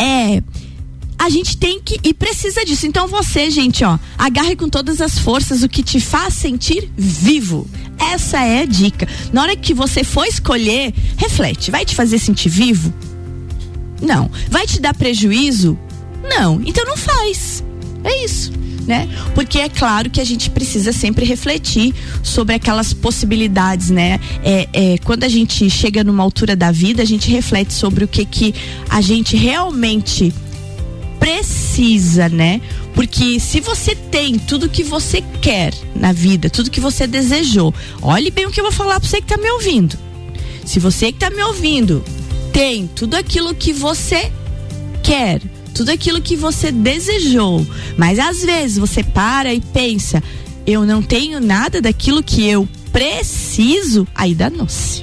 É. 0.01 0.43
A 1.19 1.29
gente 1.29 1.57
tem 1.57 1.81
que 1.81 2.01
e 2.03 2.13
precisa 2.13 2.65
disso. 2.65 2.87
Então 2.87 3.07
você, 3.07 3.49
gente, 3.49 3.85
ó, 3.85 3.97
agarre 4.19 4.57
com 4.57 4.69
todas 4.69 5.01
as 5.01 5.19
forças 5.19 5.63
o 5.63 5.69
que 5.69 5.83
te 5.83 6.01
faz 6.01 6.35
sentir 6.35 6.91
vivo. 6.97 7.69
Essa 7.97 8.41
é 8.41 8.63
a 8.63 8.67
dica. 8.67 9.07
Na 9.33 9.43
hora 9.43 9.57
que 9.57 9.73
você 9.73 10.03
for 10.03 10.27
escolher, 10.27 10.93
reflete. 11.17 11.71
Vai 11.71 11.85
te 11.85 11.95
fazer 11.95 12.19
sentir 12.19 12.49
vivo? 12.49 12.93
Não. 14.01 14.29
Vai 14.51 14.67
te 14.67 14.81
dar 14.81 14.95
prejuízo? 14.95 15.79
Não. 16.25 16.61
Então 16.65 16.85
não 16.85 16.97
faz. 16.97 17.63
É 18.03 18.25
isso. 18.25 18.51
Né? 18.87 19.09
Porque 19.35 19.59
é 19.59 19.69
claro 19.69 20.11
que 20.11 20.21
a 20.21 20.25
gente 20.25 20.51
precisa 20.51 20.93
sempre 20.93 21.25
refletir 21.25 21.95
sobre 22.23 22.57
aquelas 22.57 22.93
possibilidades, 22.93 23.91
né? 23.91 24.19
É, 24.43 24.69
é, 24.73 24.99
quando 25.05 25.23
a 25.23 25.29
gente 25.29 25.71
chega 25.71 26.03
numa 26.03 26.23
altura 26.23 26.57
da 26.57 26.73
vida, 26.73 27.01
a 27.01 27.07
gente 27.07 27.31
reflete 27.31 27.73
sobre 27.73 28.05
o 28.05 28.09
que 28.09 28.25
que 28.25 28.55
a 28.89 29.01
gente 29.01 29.37
realmente 29.37 30.35
precisa, 31.23 32.29
né? 32.29 32.61
Porque 32.95 33.39
se 33.39 33.61
você 33.61 33.95
tem 33.95 34.39
tudo 34.39 34.69
que 34.69 34.83
você 34.83 35.23
quer 35.41 35.73
na 35.95 36.13
vida, 36.13 36.51
tudo 36.51 36.71
que 36.71 36.81
você 36.81 37.07
desejou, 37.07 37.73
olhe 38.03 38.31
bem 38.31 38.47
o 38.47 38.51
que 38.51 38.59
eu 38.59 38.65
vou 38.65 38.73
falar 38.73 38.99
pra 38.99 39.09
você 39.09 39.21
que 39.21 39.29
tá 39.29 39.37
me 39.37 39.49
ouvindo. 39.53 39.97
Se 40.65 40.81
você 40.81 41.13
que 41.13 41.19
tá 41.19 41.31
me 41.31 41.43
ouvindo 41.43 42.05
tem 42.53 42.87
tudo 42.87 43.15
aquilo 43.15 43.55
que 43.55 43.73
você 43.73 44.31
quer, 45.03 45.41
tudo 45.73 45.91
aquilo 45.91 46.21
que 46.21 46.37
você 46.37 46.71
desejou, 46.71 47.67
mas 47.97 48.19
às 48.19 48.43
vezes 48.43 48.79
você 48.79 49.03
para 49.03 49.53
e 49.53 49.61
pensa, 49.61 50.23
eu 50.67 50.85
não 50.87 51.03
tenho 51.03 51.41
nada 51.41 51.81
daquilo 51.81 52.23
que 52.23 52.47
eu 52.47 52.69
preciso, 52.93 54.07
aí 54.15 54.35
danou-se. 54.35 55.03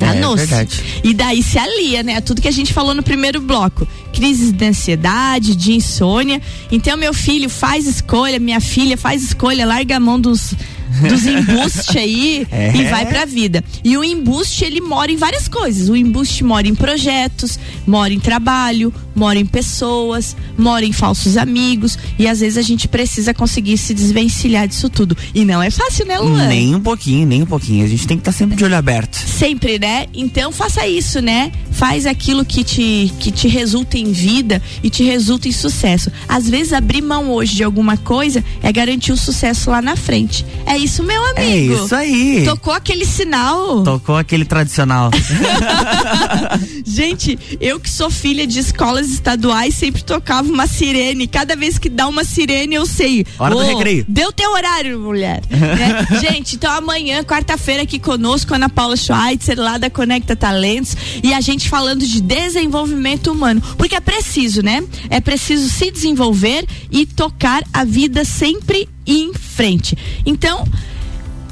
É, 0.00 0.06
Danou-se. 0.06 0.46
verdade. 0.46 0.82
E 1.04 1.14
daí 1.14 1.42
se 1.42 1.58
alia, 1.58 2.02
né? 2.02 2.20
Tudo 2.20 2.42
que 2.42 2.48
a 2.48 2.52
gente 2.52 2.72
falou 2.72 2.94
no 2.94 3.02
primeiro 3.02 3.40
bloco. 3.40 3.86
Crises 4.12 4.52
de 4.52 4.64
ansiedade, 4.64 5.54
de 5.54 5.72
insônia. 5.72 6.42
Então, 6.70 6.96
meu 6.96 7.14
filho 7.14 7.48
faz 7.48 7.86
escolha, 7.86 8.38
minha 8.40 8.60
filha 8.60 8.96
faz 8.98 9.22
escolha, 9.22 9.64
larga 9.64 9.96
a 9.96 10.00
mão 10.00 10.20
dos, 10.20 10.52
dos 11.08 11.24
embuste 11.26 11.98
aí 11.98 12.46
É. 12.50 12.74
e 12.76 12.84
vai 12.84 13.06
pra 13.06 13.24
vida. 13.24 13.62
E 13.82 13.96
o 13.96 14.04
embuste, 14.04 14.64
ele 14.64 14.80
mora 14.80 15.10
em 15.10 15.16
várias 15.16 15.48
coisas. 15.48 15.88
O 15.88 15.96
embuste 15.96 16.44
mora 16.44 16.66
em 16.68 16.74
projetos, 16.74 17.58
mora 17.86 18.12
em 18.12 18.20
trabalho, 18.20 18.92
mora 19.14 19.38
em 19.38 19.46
pessoas, 19.46 20.36
mora 20.56 20.84
em 20.84 20.92
falsos 20.92 21.36
amigos. 21.36 21.98
E 22.18 22.26
às 22.28 22.40
vezes 22.40 22.56
a 22.58 22.62
gente 22.62 22.86
precisa 22.88 23.34
conseguir 23.34 23.76
se 23.78 23.92
desvencilhar 23.94 24.66
disso 24.68 24.88
tudo. 24.88 25.16
E 25.34 25.44
não 25.44 25.62
é 25.62 25.70
fácil, 25.70 26.06
né, 26.06 26.18
Luan? 26.18 26.46
Nem 26.48 26.74
um 26.74 26.80
pouquinho, 26.80 27.26
nem 27.26 27.42
um 27.42 27.46
pouquinho. 27.46 27.84
A 27.84 27.88
gente 27.88 28.06
tem 28.06 28.16
que 28.16 28.20
estar 28.22 28.32
sempre 28.32 28.56
de 28.56 28.64
olho 28.64 28.76
aberto. 28.76 29.16
Sempre, 29.16 29.78
né? 29.78 30.06
Então 30.14 30.52
faça 30.52 30.86
isso, 30.86 31.20
né? 31.20 31.50
Faz 31.72 32.06
aquilo 32.06 32.44
que 32.44 32.62
te, 32.62 33.12
que 33.18 33.30
te 33.30 33.48
resulta 33.48 33.98
em 33.98 34.12
vida 34.12 34.62
e 34.82 34.88
te 34.90 35.02
resulta 35.02 35.48
em 35.48 35.52
sucesso. 35.52 36.10
Às 36.28 36.48
vezes 36.48 36.72
abrir 36.72 37.02
mão 37.02 37.30
hoje 37.32 37.54
de 37.56 37.64
alguma 37.64 37.96
coisa 37.96 38.44
é 38.62 38.70
garantir 38.72 39.12
o 39.12 39.16
sucesso 39.16 39.70
lá 39.70 39.82
na 39.82 39.96
frente. 39.96 40.44
É 40.66 40.76
isso, 40.84 41.02
meu 41.02 41.22
É 41.26 41.30
amigo. 41.42 41.84
isso 41.84 41.94
aí. 41.94 42.44
Tocou 42.44 42.72
aquele 42.72 43.04
sinal. 43.04 43.82
Tocou 43.82 44.16
aquele 44.16 44.44
tradicional. 44.44 45.10
Gente, 46.84 47.38
eu 47.60 47.80
que 47.80 47.90
sou 47.90 48.10
filha 48.10 48.46
de 48.46 48.58
escolas 48.58 49.08
estaduais 49.08 49.74
sempre 49.74 50.02
tocava 50.02 50.48
uma 50.50 50.66
sirene. 50.66 51.26
Cada 51.26 51.56
vez 51.56 51.78
que 51.78 51.88
dá 51.88 52.06
uma 52.06 52.24
sirene, 52.24 52.74
eu 52.74 52.86
sei. 52.86 53.26
Hora 53.38 53.54
do 53.54 53.60
Ô, 53.60 53.66
recreio. 53.66 54.04
Deu 54.08 54.32
teu 54.32 54.52
horário, 54.52 54.98
mulher. 55.00 55.42
né? 55.50 56.06
Gente, 56.20 56.56
então 56.56 56.72
amanhã, 56.72 57.22
quarta-feira, 57.24 57.82
aqui 57.82 57.98
conosco, 57.98 58.54
Ana 58.54 58.68
Paula 58.68 58.96
Schweitzer, 58.96 59.58
lá 59.58 59.78
da 59.78 59.90
Conecta 59.90 60.36
Talentos. 60.36 60.96
E 61.22 61.32
a 61.32 61.40
gente 61.40 61.68
falando 61.68 62.06
de 62.06 62.20
desenvolvimento 62.20 63.32
humano. 63.32 63.62
Porque 63.76 63.94
é 63.94 64.00
preciso, 64.00 64.62
né? 64.62 64.82
É 65.10 65.20
preciso 65.20 65.68
se 65.68 65.90
desenvolver 65.90 66.66
e 66.90 67.06
tocar 67.06 67.62
a 67.72 67.84
vida 67.84 68.24
sempre 68.24 68.88
em 69.06 69.32
frente. 69.34 69.96
Então. 70.24 70.64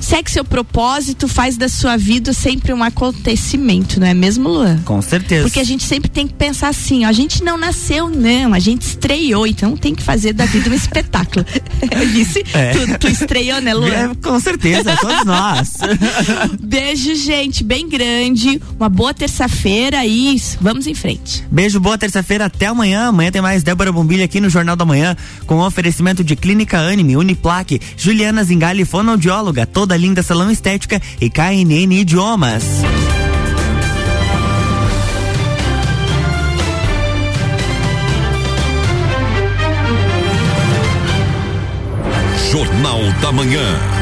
Segue 0.02 0.30
seu 0.30 0.44
propósito, 0.44 1.28
faz 1.28 1.56
da 1.56 1.68
sua 1.68 1.96
vida 1.96 2.32
sempre 2.32 2.72
um 2.72 2.82
acontecimento, 2.82 4.00
não 4.00 4.06
é 4.06 4.12
mesmo, 4.12 4.48
Luan? 4.48 4.78
Com 4.84 5.00
certeza. 5.00 5.44
Porque 5.44 5.60
a 5.60 5.64
gente 5.64 5.84
sempre 5.84 6.10
tem 6.10 6.26
que 6.26 6.34
pensar 6.34 6.68
assim, 6.68 7.04
ó, 7.04 7.08
a 7.08 7.12
gente 7.12 7.42
não 7.44 7.56
nasceu, 7.56 8.08
não, 8.10 8.52
a 8.52 8.58
gente 8.58 8.82
estreou, 8.82 9.46
então 9.46 9.76
tem 9.76 9.94
que 9.94 10.02
fazer 10.02 10.32
da 10.32 10.44
vida 10.44 10.68
um 10.68 10.74
espetáculo. 10.74 11.46
Eu 11.90 12.08
disse, 12.08 12.44
É. 12.52 12.72
tu, 12.72 12.98
tu 12.98 13.08
estreou, 13.08 13.60
né, 13.60 13.72
Luan? 13.72 13.88
É, 13.88 14.10
com 14.20 14.38
certeza, 14.40 14.96
todos 15.00 15.24
nós. 15.24 15.70
Beijo, 16.60 17.14
gente, 17.14 17.62
bem 17.62 17.88
grande, 17.88 18.60
uma 18.78 18.88
boa 18.88 19.14
terça-feira 19.14 20.04
e 20.04 20.40
vamos 20.60 20.86
em 20.86 20.94
frente. 20.94 21.44
Beijo, 21.50 21.78
boa 21.78 21.96
terça-feira, 21.96 22.46
até 22.46 22.66
amanhã. 22.66 23.06
Amanhã 23.08 23.30
tem 23.30 23.40
mais 23.42 23.62
Débora 23.62 23.92
Bombilha 23.92 24.24
aqui 24.24 24.40
no 24.40 24.50
Jornal 24.50 24.74
da 24.76 24.84
Manhã, 24.84 25.16
com 25.46 25.58
oferecimento 25.58 26.24
de 26.24 26.34
Clínica 26.34 26.78
Anime, 26.78 27.16
Uniplaque, 27.16 27.80
Juliana 27.96 28.42
Zingali, 28.42 28.84
fonoaudióloga, 28.84 29.64
toda 29.92 29.96
linda 29.96 30.22
salão 30.22 30.50
estética 30.50 31.00
e 31.20 31.28
KNN 31.28 31.92
Idiomas. 31.92 32.64
Jornal 42.50 43.00
da 43.20 43.32
Manhã. 43.32 44.01